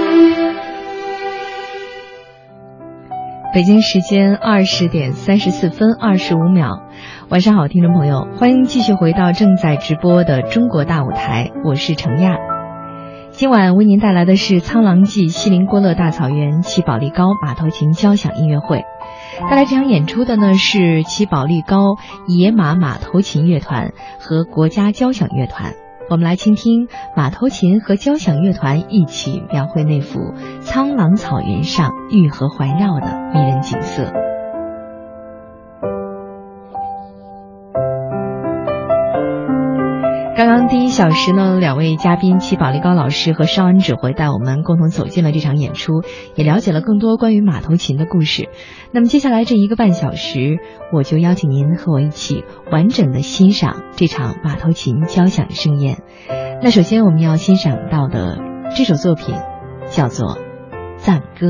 [3.54, 6.84] 北京时间二十点三十四分二十五秒，
[7.30, 12.57] 晚上好，听众朋友，欢迎继续回到正在直播的中国大舞台，我是程亚。
[13.38, 18.84] 今晚为您带来的是《苍狼记》锡林郭勒大草原齐宝力高马头琴交响音乐会。
[19.48, 25.76] 带来这场演出的呢是齐宝力高野马马头琴乐团和国家交响乐团。
[26.10, 34.27] 我们来倾听马头琴和交响乐团一起描绘那幅苍狼草原上玉河环绕的迷人景色。
[40.38, 46.04] 刚刚第一小时呢，两位嘉宾齐宝力高老师和邵恩指挥带我们共同走进了这场演出，
[46.36, 48.48] 也了解了更多关于马头琴的故事。
[48.92, 50.60] 那么接下来这一个半小时，
[50.94, 56.04] 我就邀请您和我一起完整的欣赏这场马头琴交响盛宴。
[56.62, 58.38] 那首先我们要欣赏到的
[58.76, 59.34] 这首作品
[59.88, 60.36] 叫做
[60.98, 61.48] 《赞歌》。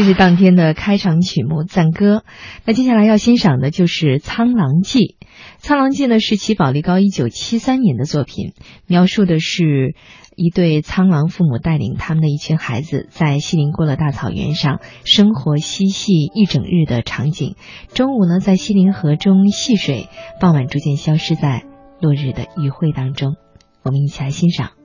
[0.00, 2.16] 这是当天的开场曲目《赞歌》。
[2.64, 4.98] 那接下来要欣赏的就是《苍狼记》。
[5.58, 8.54] 《苍狼记》呢是齐宝力高一九七三年的作品，
[8.86, 9.94] 描述的是
[10.36, 17.56] 一对苍狼父母带领他们的一群孩子在锡林郭勒大草原上生活嬉戏一整日的场景。
[17.92, 20.08] 中午呢在锡林河中戏水，
[20.40, 21.64] 傍晚逐渐消失在
[22.00, 23.34] 落日的余晖当中。
[23.82, 24.79] 我们一起来欣赏。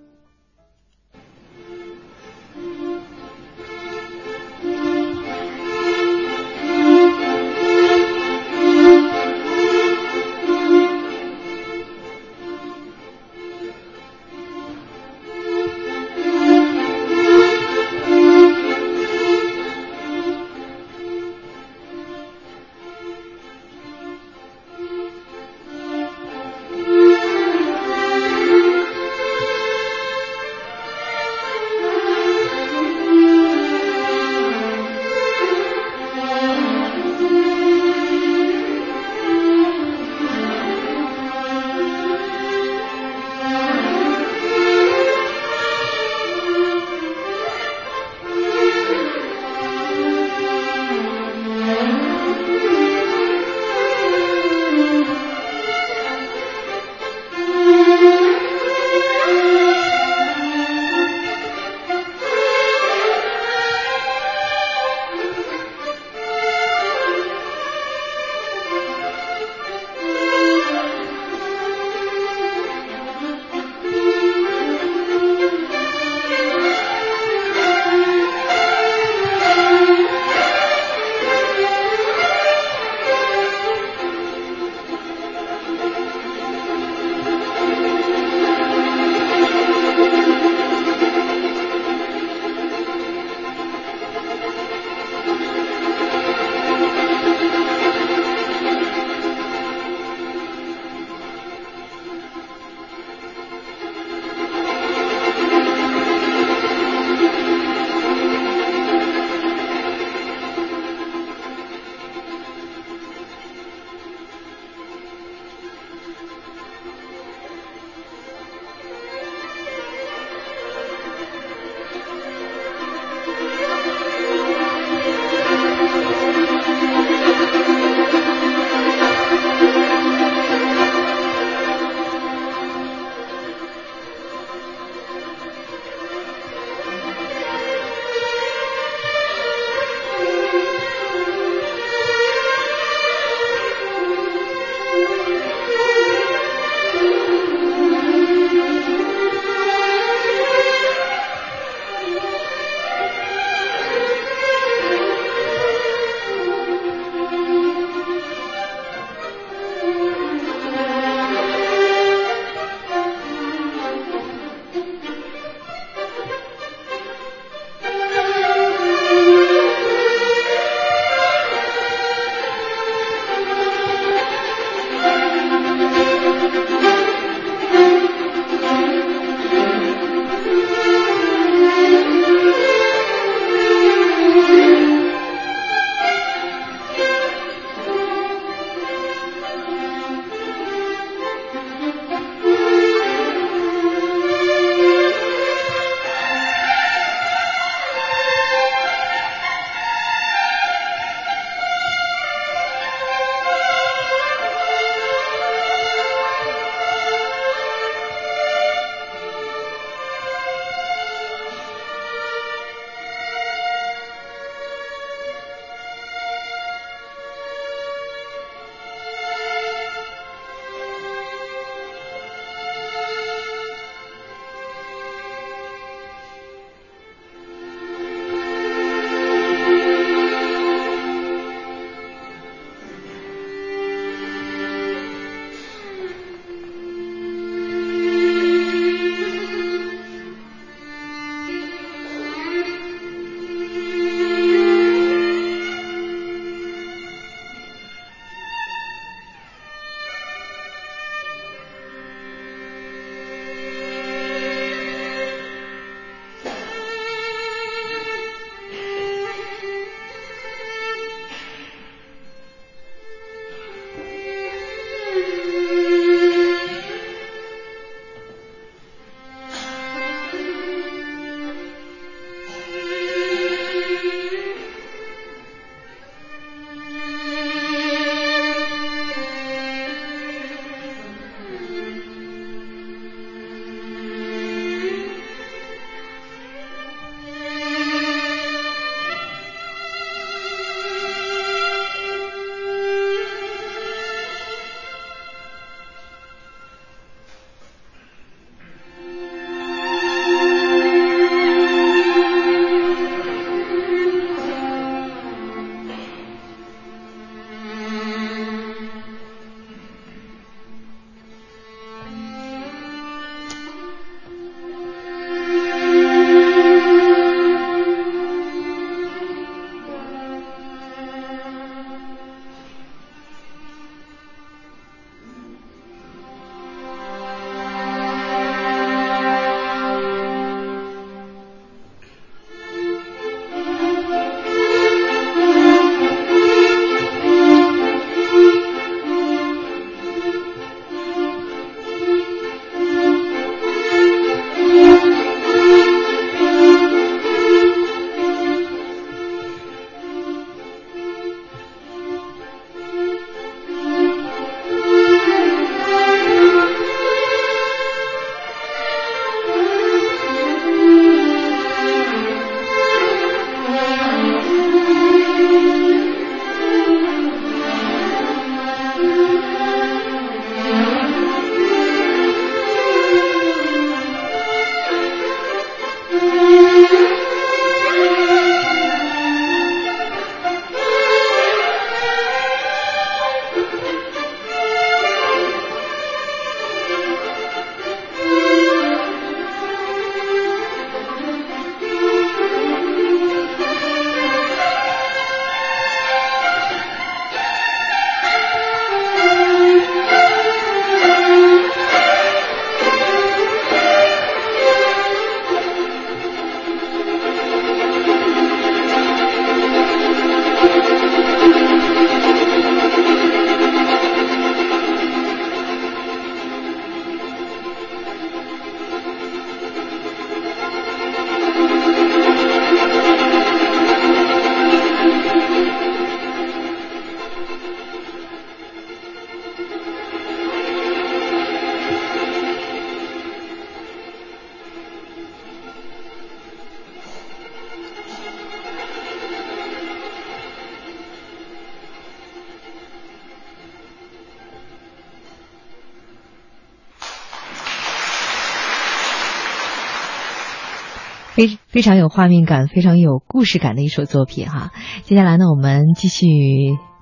[451.75, 454.71] 非常有画面感、非常有故事感的一首作品哈。
[455.03, 456.25] 接下来呢，我们继续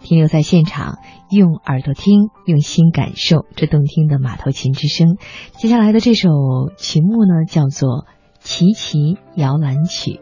[0.02, 0.98] 停留在现场，
[1.30, 5.18] 用耳朵听，用心感受这动听的马头琴之声。
[5.52, 6.30] 接下来的这首
[6.76, 7.90] 曲目呢，叫做
[8.40, 10.14] 《齐齐摇篮曲》。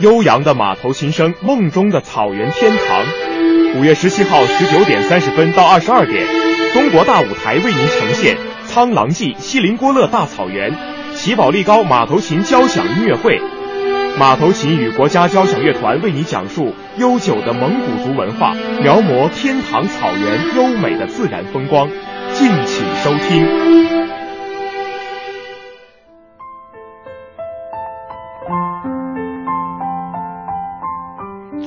[0.00, 3.04] 悠扬的马头琴声，梦中的草原天堂。
[3.74, 6.24] 五月十七号十九点三十分到二十二点，
[6.72, 10.72] 中国大舞台为您呈现《苍狼记》锡林郭勒大草原
[11.16, 13.40] 齐宝力高马头琴交响音乐会。
[14.16, 21.88] 马头琴与国家交响乐团为你讲述悠久的蒙古族文化，描摹天堂草原优美的自然风光。
[22.34, 23.97] 敬请收听。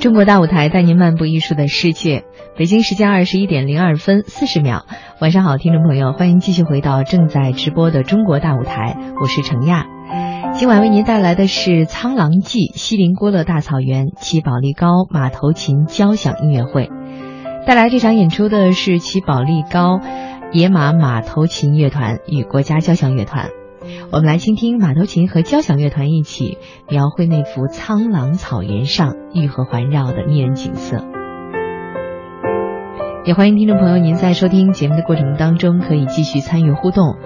[0.01, 2.23] 中国大舞台带您漫步艺术的世界。
[2.57, 4.87] 北京时间二十一点零二分四十秒，
[5.19, 9.85] 晚上好，听众朋友，欢迎继续回到正在直播的中国大舞台，我是程亚。
[10.53, 16.89] 今晚为您带来的是《苍狼记》锡林郭勒大草原齐宝力高马头琴交响音乐会。
[17.67, 19.99] 带来这场演出的是齐宝力高
[20.51, 23.49] 野马马头琴乐团与国家交响乐团。
[24.11, 26.57] 我们来倾听马头琴和交响乐团一起
[26.89, 31.05] 描绘那幅苍狼草原上玉河环绕的迷人景色。
[33.23, 37.17] 也欢迎听众朋友，您在收听节目的过程当中可以继续参与互动，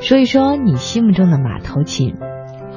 [0.00, 2.14] 说一说你心目中的马头琴，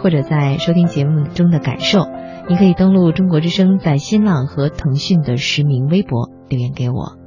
[0.02, 2.08] 或者在收听节目中的感受。
[2.48, 7.18] 您可以登录中国之声在新浪和腾讯的实名微博留言给我。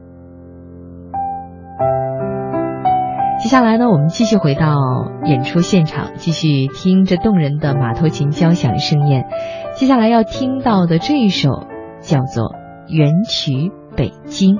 [3.41, 4.77] 接下来呢，我们继续回到
[5.25, 9.27] 演出现场，继续听着动人的马头琴交响盛宴。
[9.77, 11.67] 接下来要听到的这一首
[12.01, 12.47] 叫做
[12.89, 14.57] 《元曲北京》。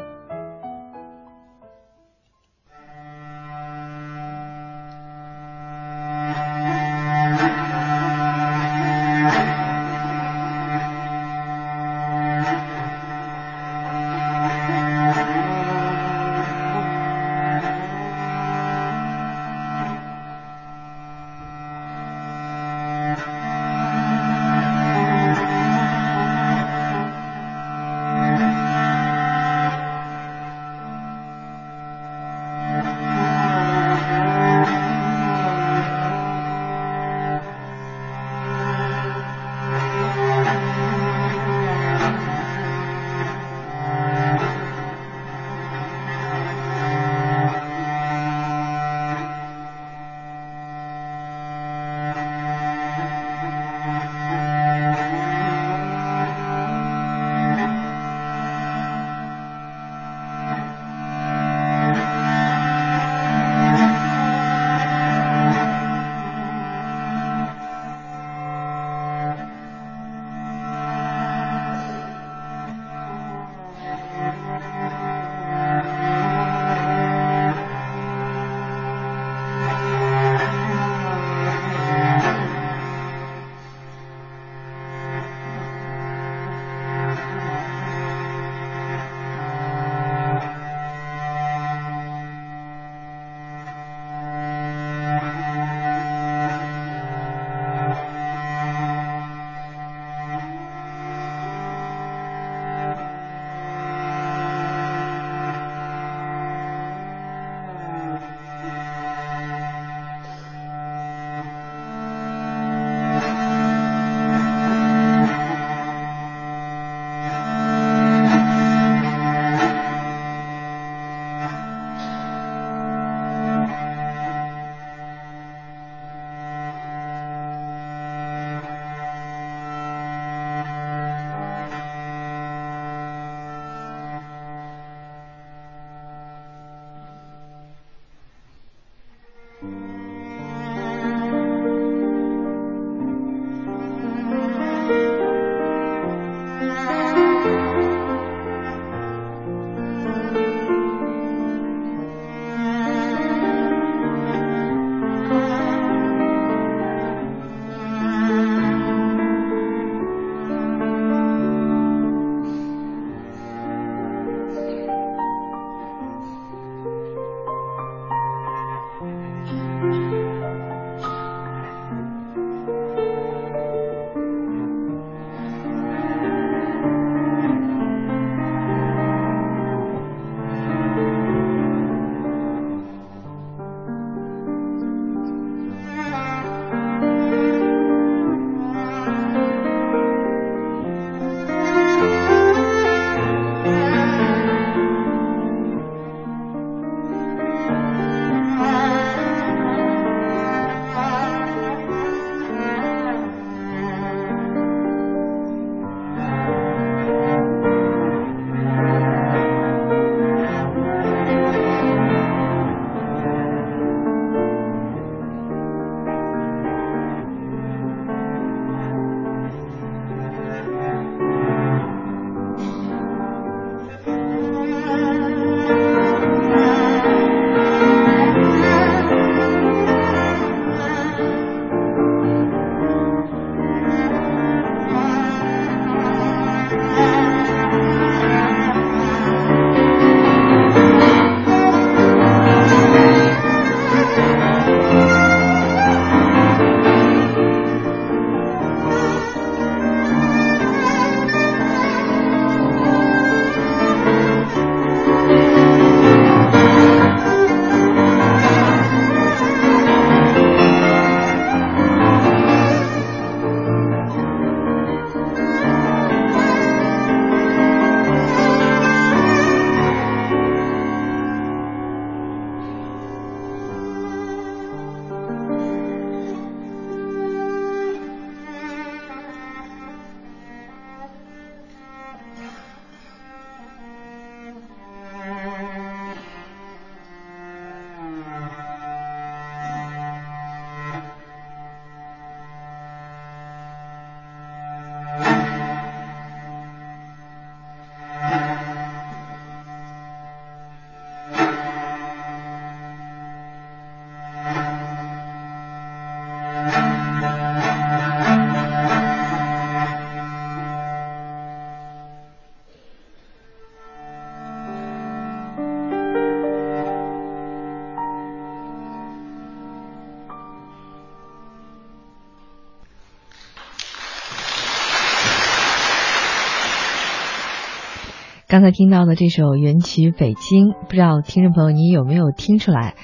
[328.49, 332.95] 刚才听到的这首原曲《北京》，不知道听众朋友你有没有听出来？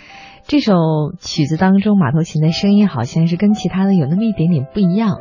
[0.46, 0.72] 这首
[1.20, 5.18] 曲子当中，马头琴的声音好像是跟其他的有那么一点点不一样。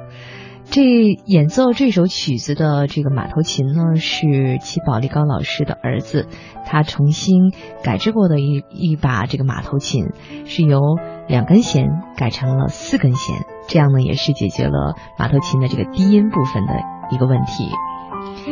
[0.64, 0.82] 这
[1.26, 6.30] 演奏这首曲子的这个马头琴呢，是齐宝力高老师的儿子，
[6.66, 7.52] 他重新
[7.84, 10.06] 改制过的一一把这个马头琴，
[10.46, 10.80] 是由
[11.28, 13.36] 两根弦改成了四根弦，
[13.68, 16.76] 这样呢也是解决了马头琴的这个低音部分的
[17.12, 17.68] 一个问题。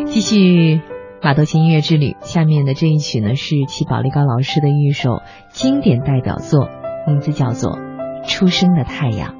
[0.08, 0.82] 继续
[1.24, 6.68] 马头琴音乐之旅，下面的这一曲呢是齐宝力高老师的一首经典代表作，
[7.06, 7.78] 名字叫做
[8.28, 9.36] 《出生的太阳》。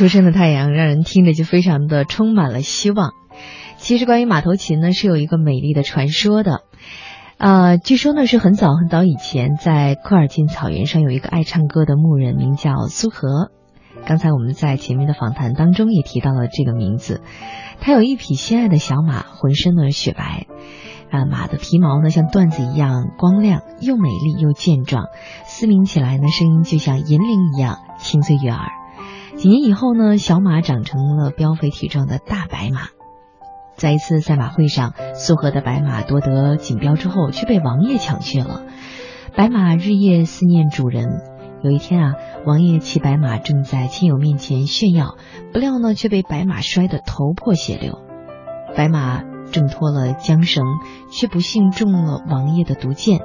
[0.00, 3.12] 初升的太阳让人听着就非常的充满了希望。
[3.76, 6.62] 其实关于马头琴呢，是有一个美丽的传说的。
[7.36, 13.50] 呃，据说呢是很早很早以前，在科尔沁草原上有一个爱唱歌的牧人，名叫苏和。
[14.06, 17.20] 刚才我们在前面的访谈当中也提到了这个名字。
[17.82, 20.46] 他有一匹心爱的小马，浑身呢雪白，
[21.10, 25.08] 啊，马的皮毛呢像缎子一样光亮，又美丽又健壮，
[25.44, 28.79] 嘶鸣起来呢声音就像银铃一样清脆悦耳。
[29.40, 32.88] 几年以后呢，小马长成了膘肥体壮的大白马。
[33.74, 38.64] 在一次赛马会上，苏荷的白马夺得锦标之后，却被王爷抢去了。
[39.34, 41.22] 白马日夜思念主人。
[41.62, 42.14] 有一天啊，
[42.44, 45.16] 王爷骑白马正在亲友面前炫耀，
[45.54, 47.98] 不料呢，却被白马摔得头破血流。
[48.76, 49.22] 白马
[49.52, 50.66] 挣脱了缰绳，
[51.10, 53.20] 却不幸中了王爷的毒箭。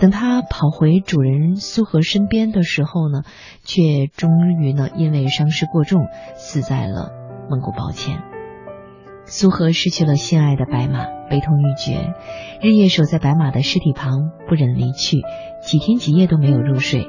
[0.00, 3.22] 等他跑回主人苏和身边的时候呢，
[3.64, 4.30] 却终
[4.60, 6.06] 于呢，因为伤势过重，
[6.36, 7.10] 死在了
[7.50, 8.22] 蒙古包前。
[9.24, 12.14] 苏和失去了心爱的白马，悲痛欲绝，
[12.62, 15.18] 日夜守在白马的尸体旁，不忍离去，
[15.62, 17.06] 几天几夜都没有入睡。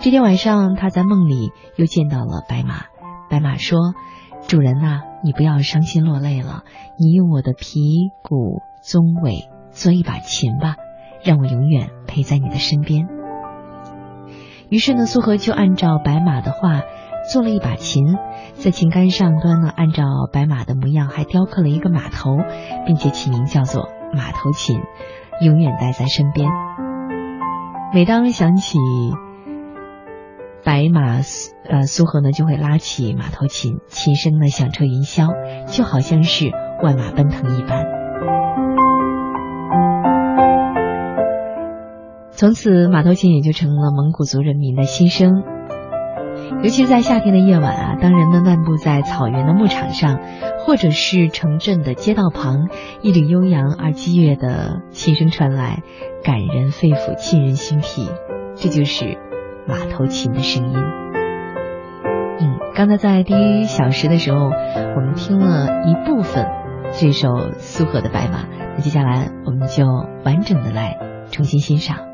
[0.00, 2.84] 这天晚上，他在梦里又见到了白马。
[3.28, 3.78] 白马说
[4.48, 6.62] ：“主人呐，你不要伤心落泪了，
[6.98, 7.80] 你用我的皮
[8.22, 10.76] 骨鬃尾做一把琴吧，
[11.24, 13.08] 让我永远陪在你的身边。”
[14.70, 16.82] 于是呢，苏和就按照白马的话。
[17.30, 18.16] 做了一把琴，
[18.54, 22.38] 在琴杆上端呢，按照白马的模样，还雕刻了一个马头，
[22.86, 24.80] 并且起名叫做马头琴，
[25.42, 26.48] 永远带在身边。
[27.92, 28.78] 每当想起
[30.64, 31.18] 白马，
[31.68, 35.28] 呃，苏和呢就会拉起马头琴，琴声呢响彻云霄，
[35.66, 36.50] 就好像是
[36.82, 37.99] 万马奔腾一般。
[42.40, 45.42] 从此，马头琴也就成了蒙古族人民的心声。
[46.62, 50.18] 尤其在夏天的夜晚啊，当人们漫步在草原的牧场上，
[50.60, 52.70] 或者是城镇的街道旁，
[53.02, 55.82] 一缕悠扬而激越的琴声传来，
[56.24, 58.08] 感人肺腑，沁人心脾。
[58.54, 59.18] 这就是
[59.68, 60.74] 马头琴的声音。
[62.40, 66.48] 嗯，刚才在第一小时的时候，我们听了一部分
[66.92, 68.46] 这首苏和的白马，
[68.76, 69.84] 那接下来我们就
[70.24, 70.96] 完整的来
[71.30, 72.09] 重新欣赏。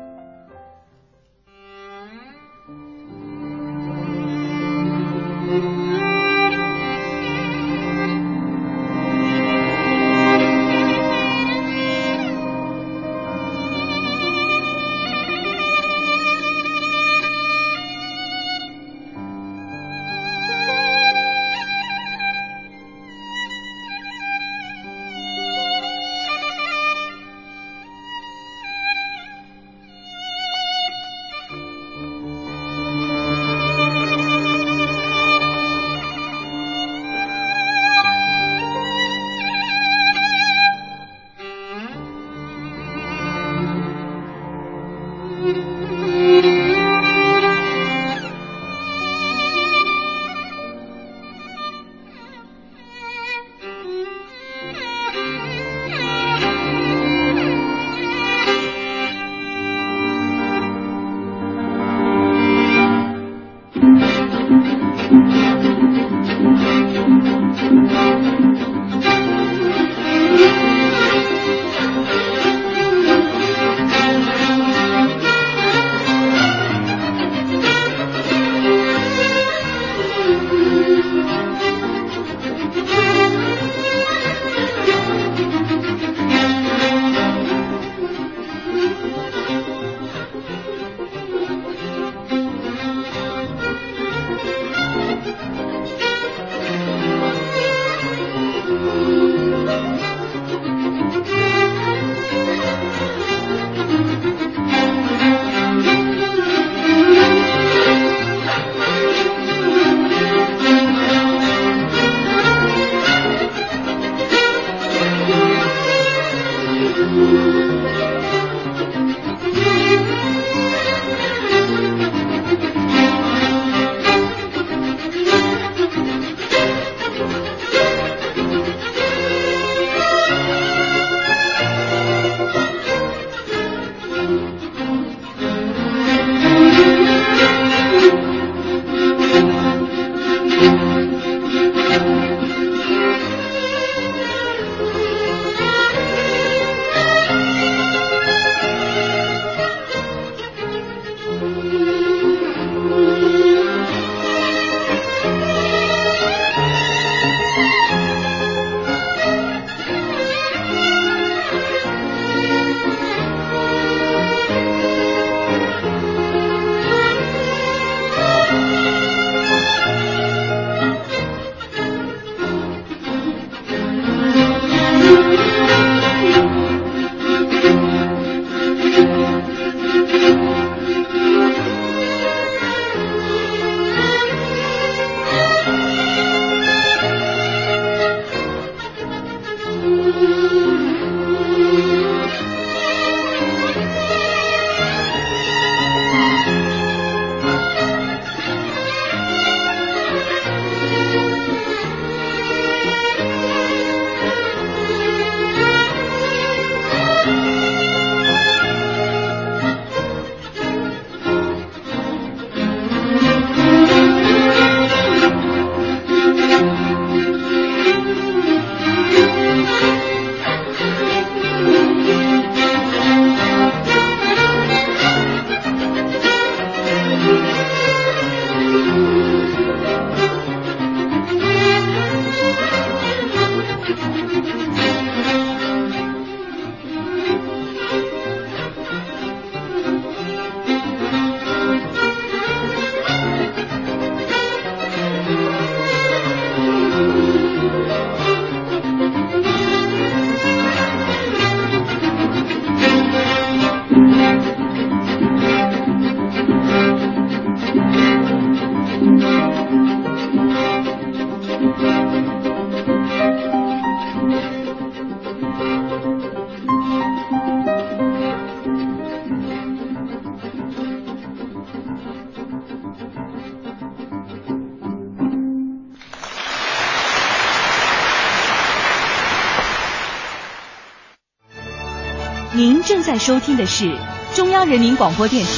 [283.17, 283.97] 在收听的是
[284.35, 285.49] 中央人民广播电台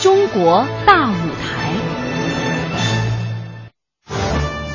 [0.02, 1.72] 《中国大舞台》。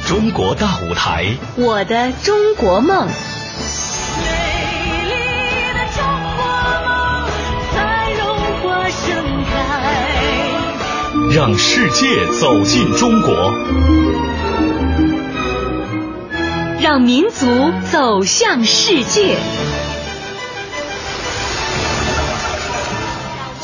[0.05, 3.07] 中国大舞台，我的中国梦。
[11.33, 13.53] 让世界走进中国，
[16.81, 19.37] 让民族走向世界。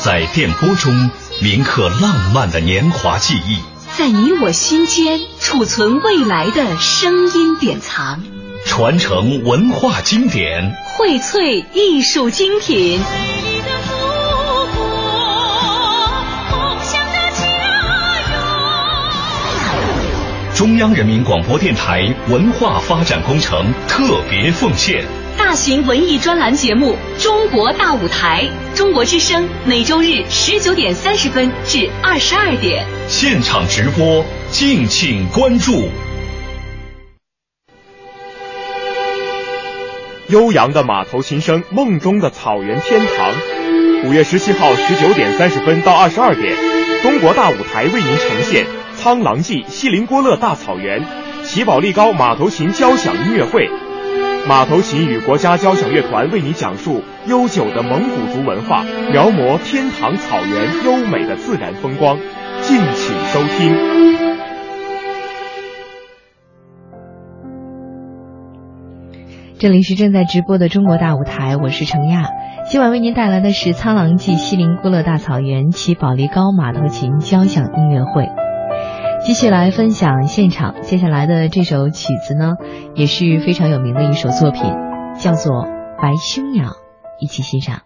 [0.06, 1.10] 在电波中
[1.42, 3.58] 铭刻浪漫的年华记忆，
[3.98, 8.22] 在你我心间储存未来的声音典藏，
[8.64, 13.00] 传承文化经典，荟萃艺术精品。
[20.54, 25.04] 中央人民广播电台文化发展工程特别奉献
[25.46, 35.88] 大型文艺专栏节目《中国大舞台》，中国之声每周日十九点三十分至二十二点现场直播，敬请关注。
[40.30, 43.32] 悠扬的马头琴声，梦中的草原天堂。
[44.04, 46.56] 五月十七号十九点三十分到二十二点，
[47.04, 48.66] 中国大舞台为您呈现。
[48.96, 51.04] 苍狼记锡林郭勒大草原，
[51.44, 53.70] 齐宝力高马头琴交响音乐会，
[54.48, 62.16] 马头琴与国家交响乐团为你讲述悠久的蒙古族文化，描摹天堂草原优美的自然风光，
[62.60, 63.74] 敬请收听。
[69.58, 72.28] 这里是正在直播的中国大舞台，我是程亚，
[72.70, 78.28] 今晚为您带来的是苍狼记锡林郭勒大草原齐宝力高马头琴交响音乐会。
[79.26, 82.54] 继续来分享现场，接下来的这首曲子呢，
[82.94, 84.62] 也是非常有名的一首作品，
[85.18, 85.64] 叫做
[86.00, 86.68] 《白胸鸟》，
[87.18, 87.85] 一起欣赏。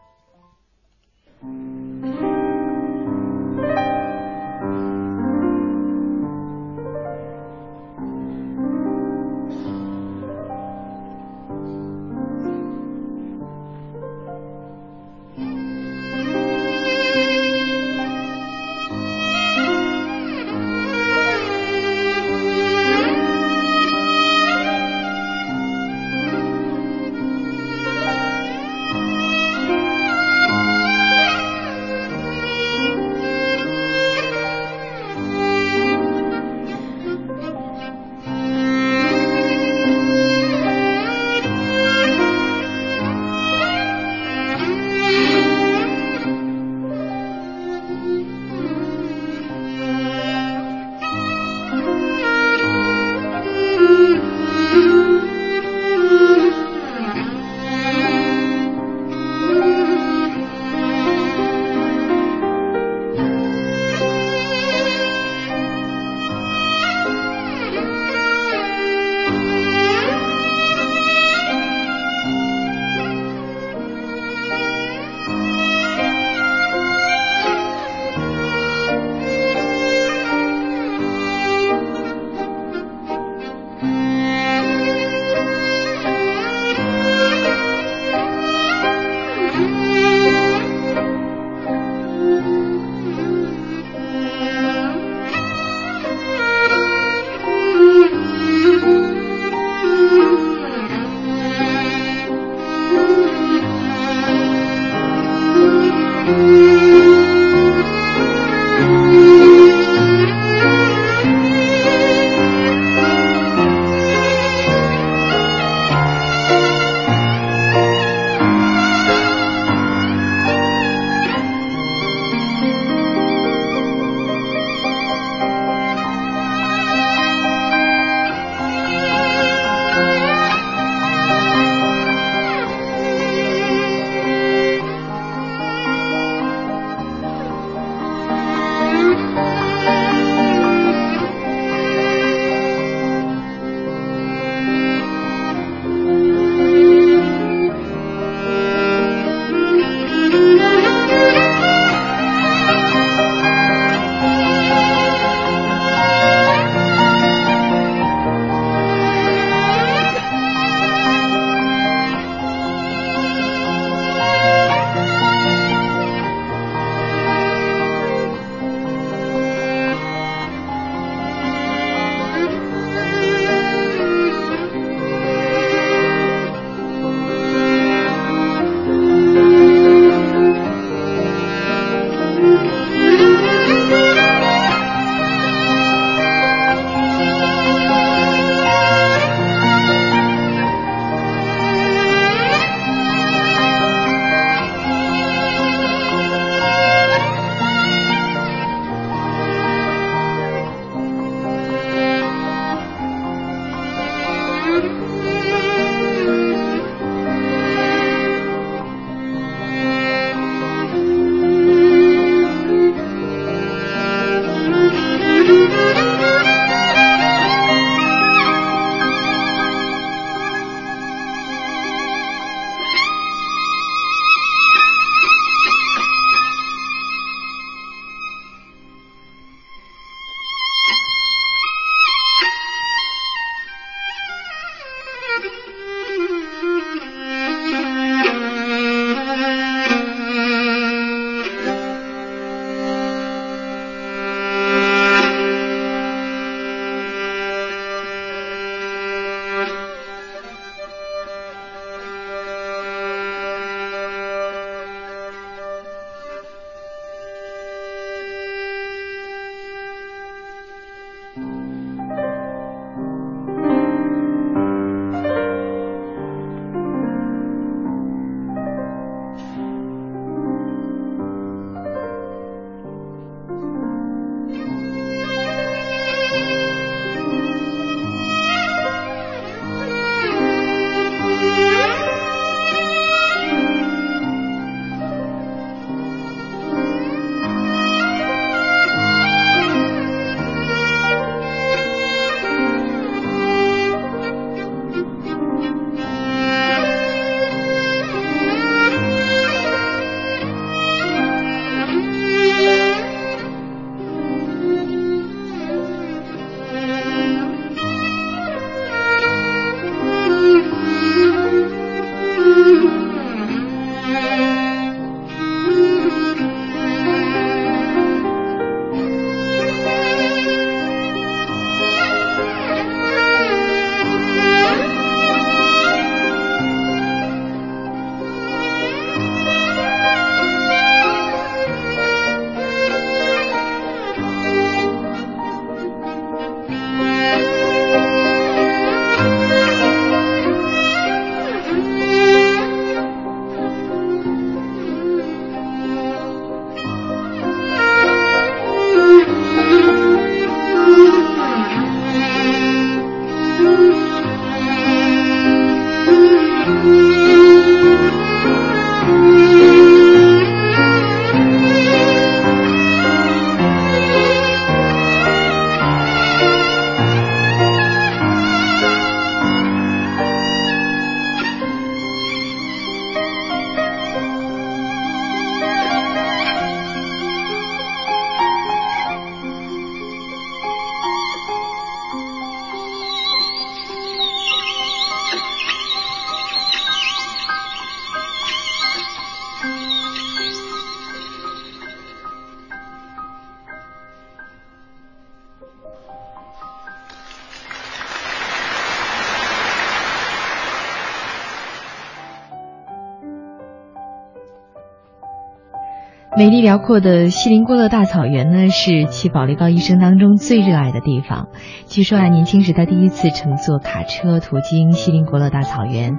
[406.50, 411.48] 地辽阔的锡林郭勒大草原呢，是齐宝力高一生当中最热爱的地方。
[411.86, 416.18] 据说啊，年轻时他第一次乘坐卡车途经锡林郭勒大草原，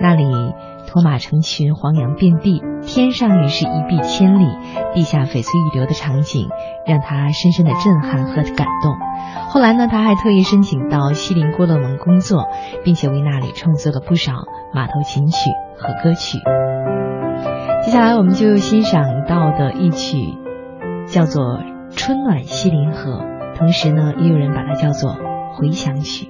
[0.00, 0.24] 那里
[0.86, 4.46] 驼马成群，黄羊遍地，天上也是一碧千里，
[4.94, 6.48] 地下翡翠欲流的场景，
[6.86, 8.96] 让他深深的震撼和感动。
[9.48, 12.46] 后来呢，他还特意申请到锡林郭勒盟工作，
[12.84, 14.32] 并且为那里创作了不少
[14.72, 16.38] 马头琴曲和歌曲。
[17.86, 20.34] 接下来我们就欣赏到的一曲
[21.06, 21.60] 叫做
[21.96, 23.20] 《春暖西林河》，
[23.56, 25.12] 同时呢，也有人把它叫做
[25.54, 26.26] 《回响曲》。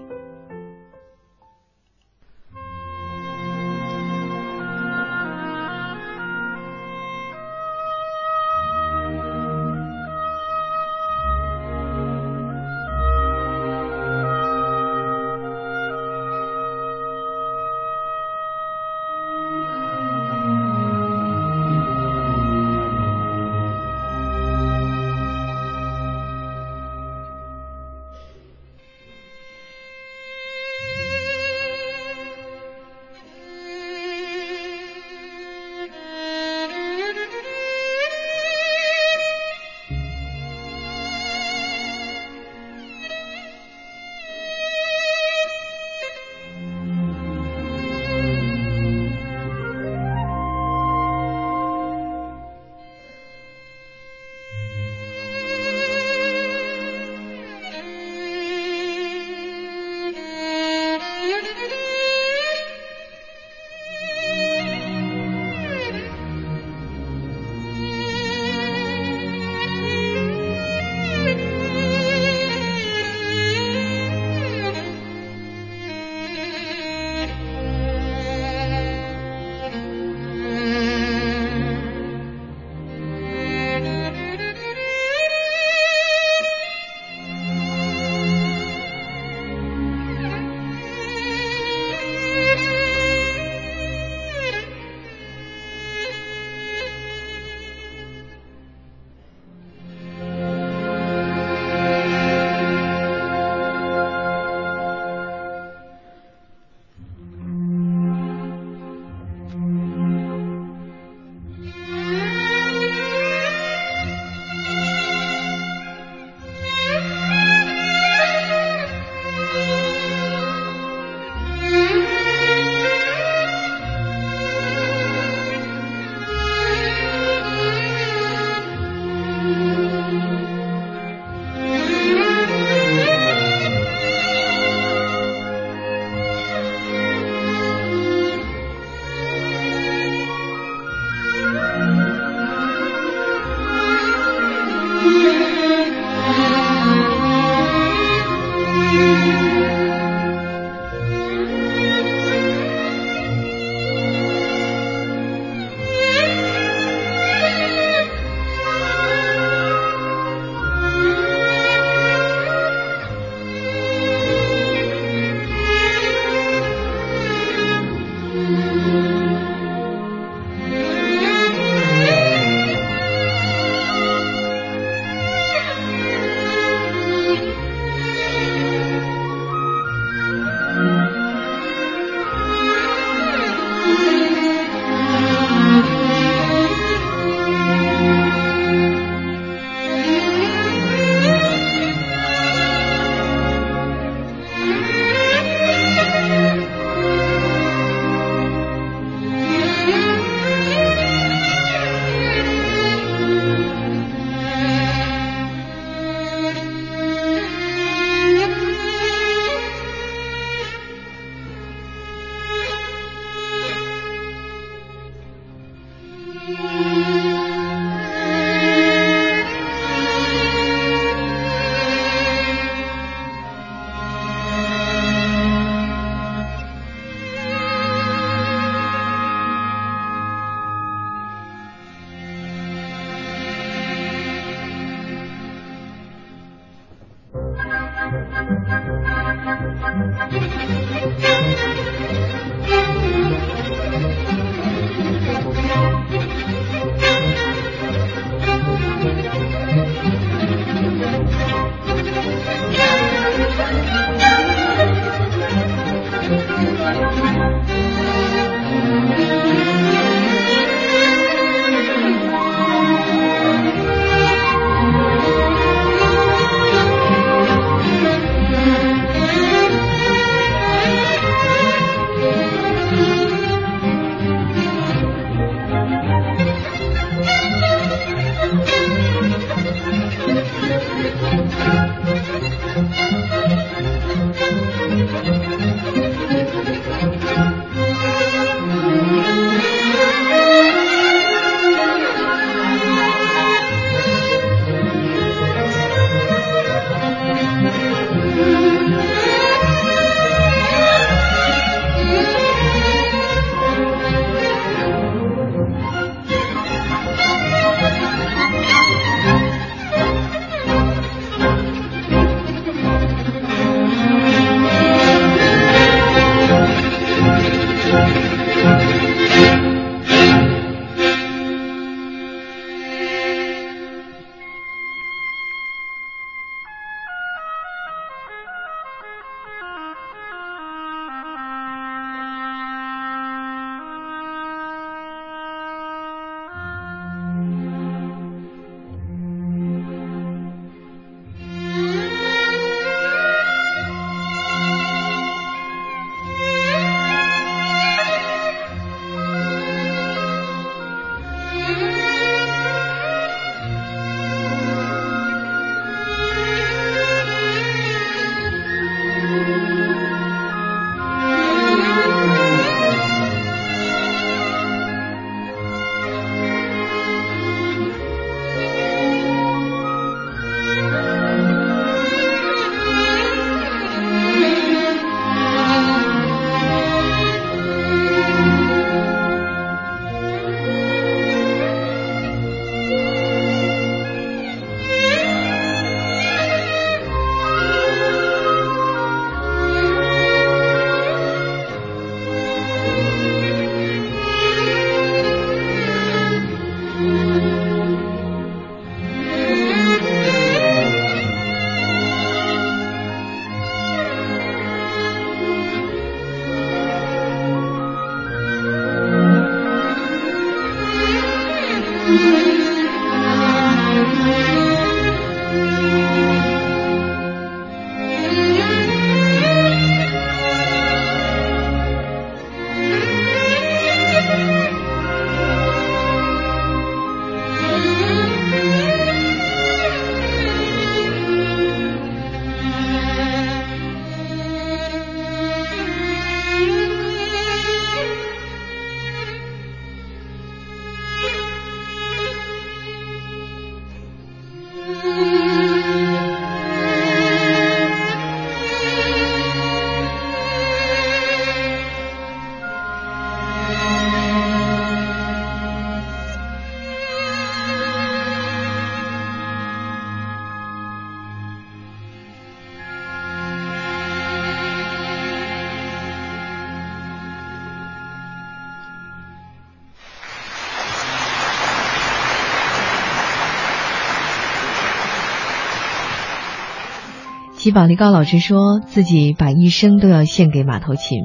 [477.66, 481.18] 齐宝力高老师说自己把一生都要献给马头琴。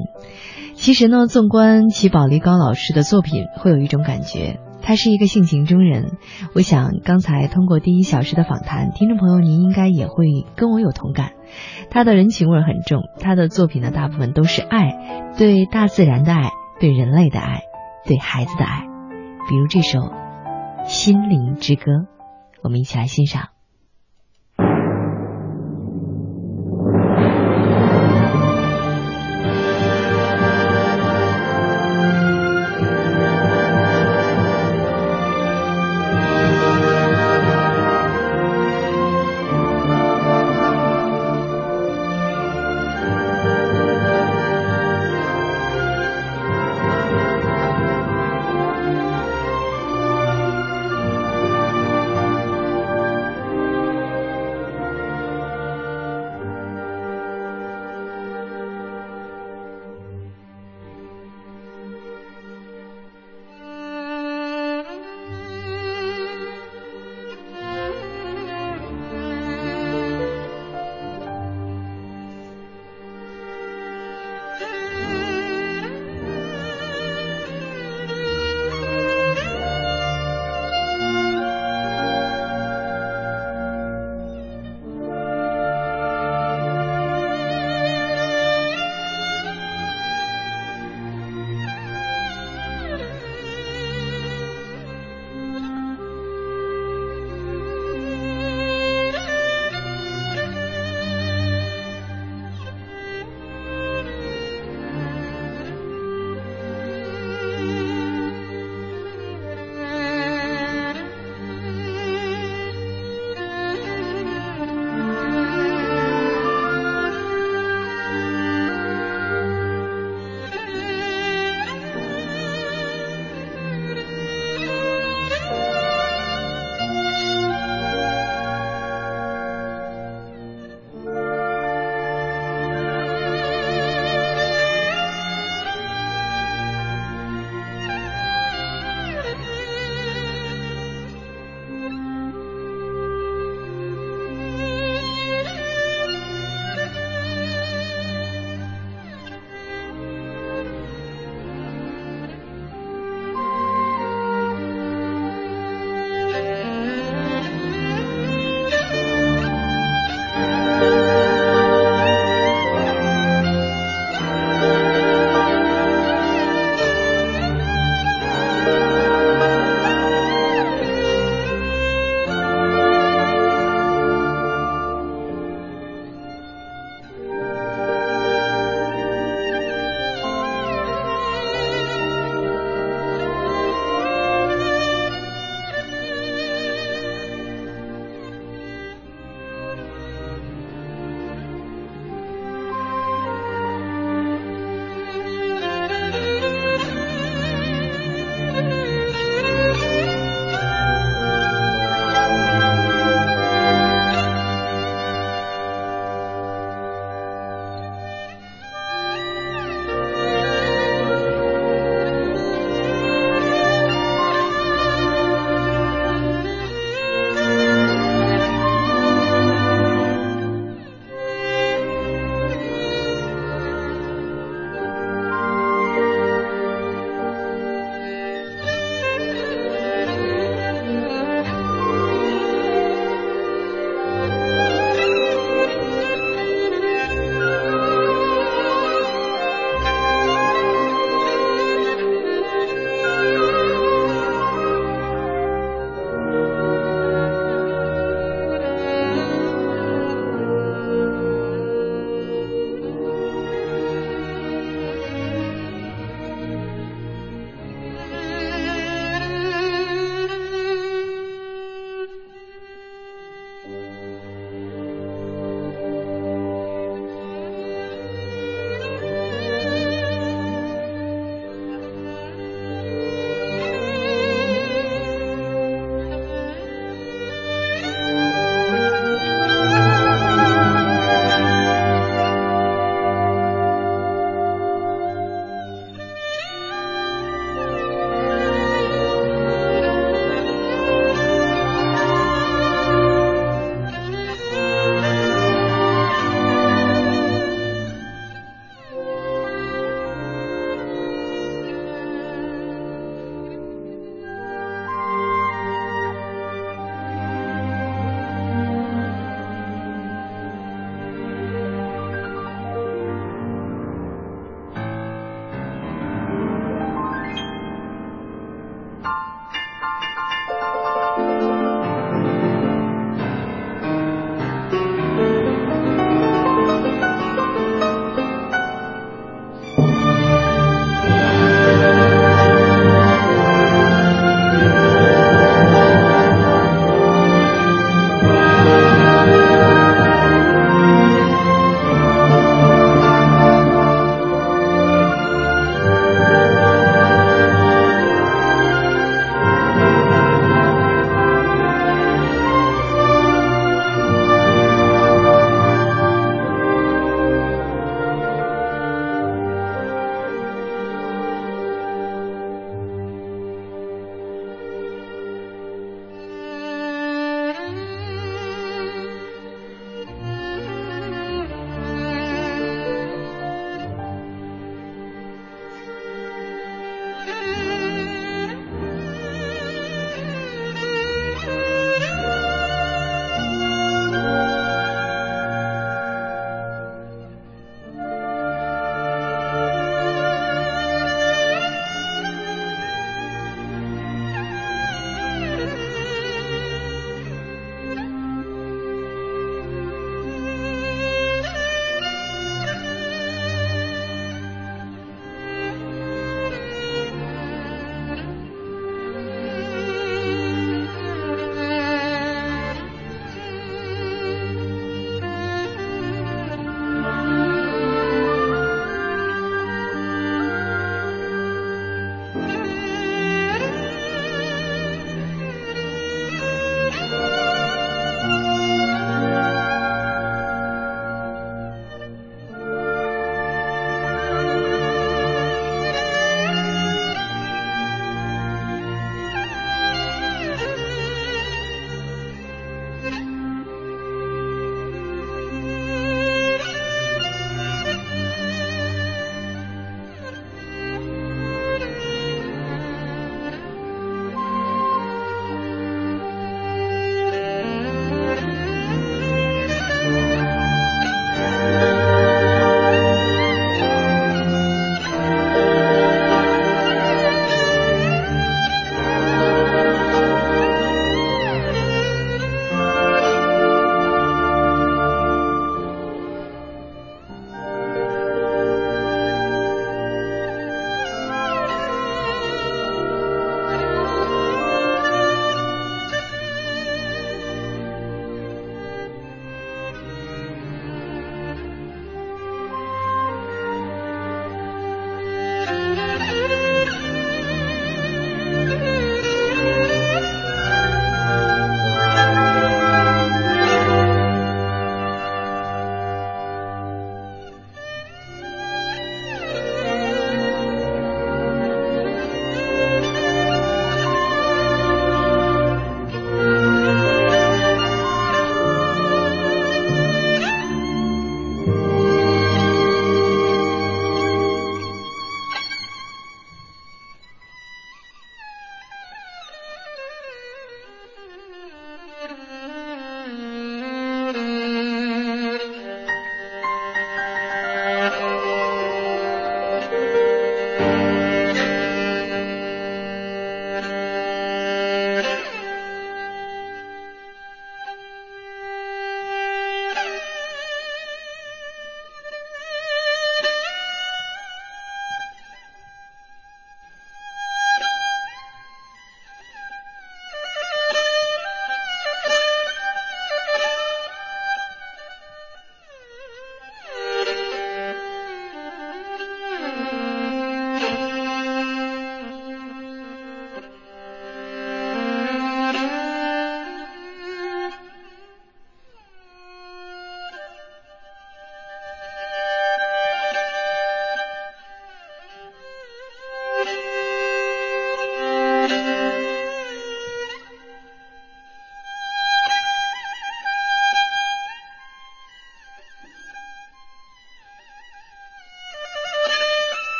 [0.74, 6.16] 其实呢，纵观齐宝力高老师的作品，会有一种感觉，他是一个性情中人。
[6.56, 11.30] 我想刚才通过第一小时的访谈，听众朋友您应该也会跟我有同感。
[11.90, 16.50] 他的人情味很重，他的作品呢大部分都是爱，对大自然的爱，
[16.80, 17.60] 对人类的爱，
[18.04, 18.80] 对孩子的爱。
[19.48, 20.00] 比如这首
[20.86, 21.84] 《心灵之歌》，
[22.64, 23.50] 我们一起来欣赏。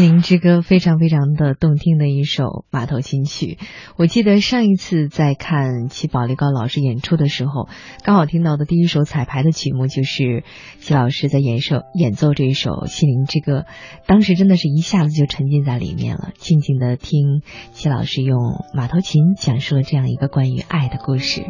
[0.00, 3.58] 心灵之歌》非常非常的动听的一首马头琴曲。
[3.98, 7.68] 我记得上一次在看齐宝力高老师演出的时候，
[8.02, 10.42] 刚好听到的第一首彩排的曲目就是
[10.78, 13.58] 齐老师在演奏演奏这一首《心灵之歌》，
[14.06, 18.38] 当时真的是一下子就沉浸在里面了，静静的听齐老师用
[18.72, 21.44] 马头琴讲述了这样一个关于爱的故事。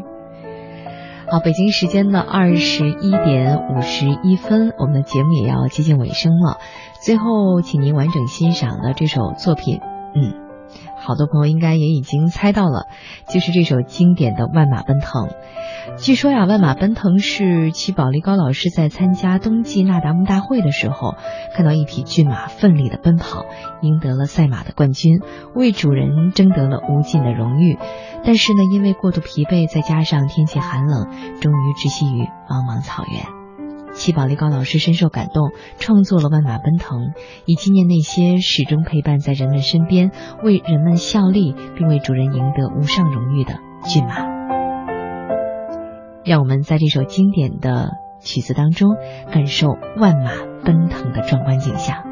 [1.30, 6.58] 好，北京时间的二十一点五十一分，我们的节目也要接近尾声了。
[7.00, 9.78] 最后，请您完整欣赏的这首作品，
[10.12, 10.34] 嗯，
[10.96, 12.88] 好多朋友应该也已经猜到了，
[13.28, 15.28] 就是这首经典的《万马奔腾》。
[15.96, 21.14] 据说呀，《万马奔腾》是齐宝力高老师在参加冬季那达慕大会的时候，
[21.54, 23.44] 看到一匹骏马奋力的奔跑，
[23.82, 25.20] 赢得了赛马的冠军，
[25.54, 27.78] 为主人争得了无尽的荣誉。
[28.24, 31.08] 但是呢，因为过度疲惫，再加上天气寒冷，
[31.40, 33.40] 终于窒息于茫茫草原。
[33.92, 36.98] 齐宝力高老师深受感动，创作了《万马奔腾》，
[37.44, 40.12] 以纪念那些始终陪伴在人们身边、
[40.44, 43.54] 为人们效力，并为主人赢得无上荣誉的
[43.84, 44.29] 骏马。
[46.24, 47.90] 让我们在这首经典的
[48.20, 48.96] 曲子当中，
[49.32, 50.32] 感受万马
[50.64, 52.09] 奔腾的壮观景象。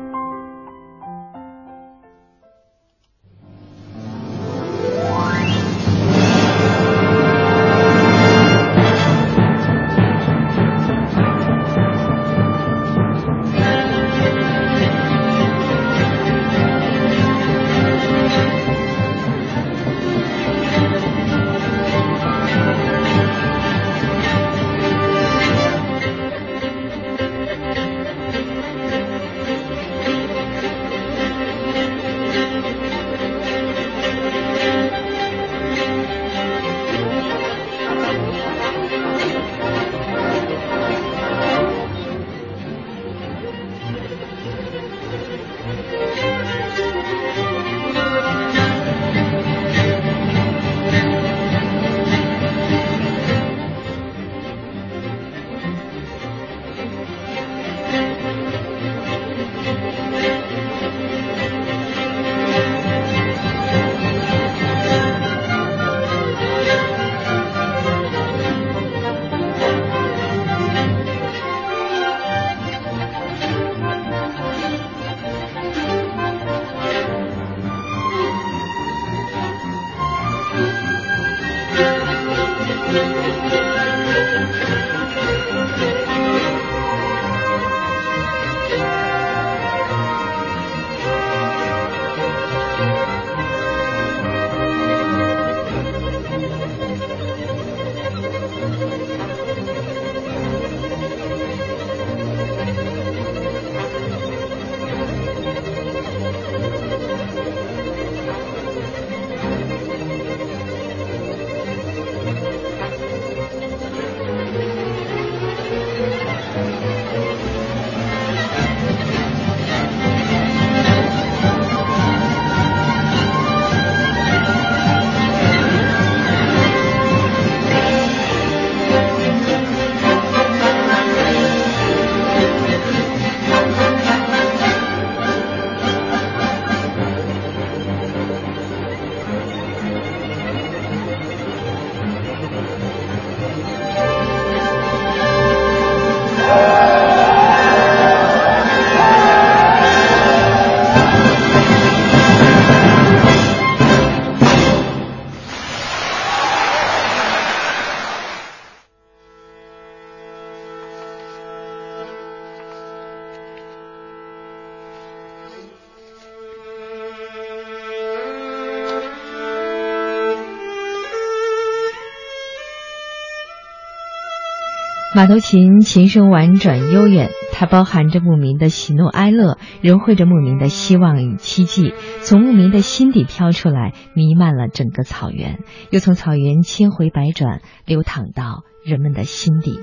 [175.19, 181.93] 马头琴琴声婉转悠远，它包含着牧民的喜怒哀乐，融汇着牧民的希望与期冀，
[182.23, 185.59] 从牧民的心底飘出来，弥漫了整个草原，
[185.91, 189.81] 又从草原千回百转，流淌到人们的心底。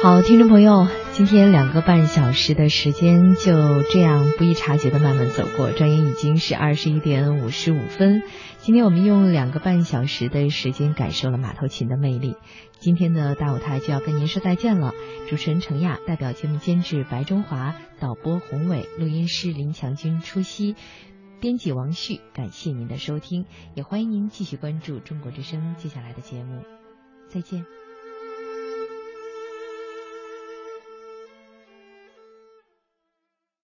[0.00, 8.22] 好，听众朋友，今天两个半小时的时间就这样不易察觉的慢慢走过，转眼已经是二十一点五十五分。
[8.62, 12.36] 今天我们用两个半小时的时间感受了马头琴的魅力。
[12.78, 14.94] 今天的大舞台就要跟您说再见了。
[15.28, 20.76] 主持人程亚，代表节目监制白中华，导播宏伟，录音师林强军出席，
[21.40, 22.20] 编辑王旭。
[22.32, 26.62] 感谢您的收听，也欢迎您继续关注中国之声接下来的节目。
[27.28, 27.81] 再见。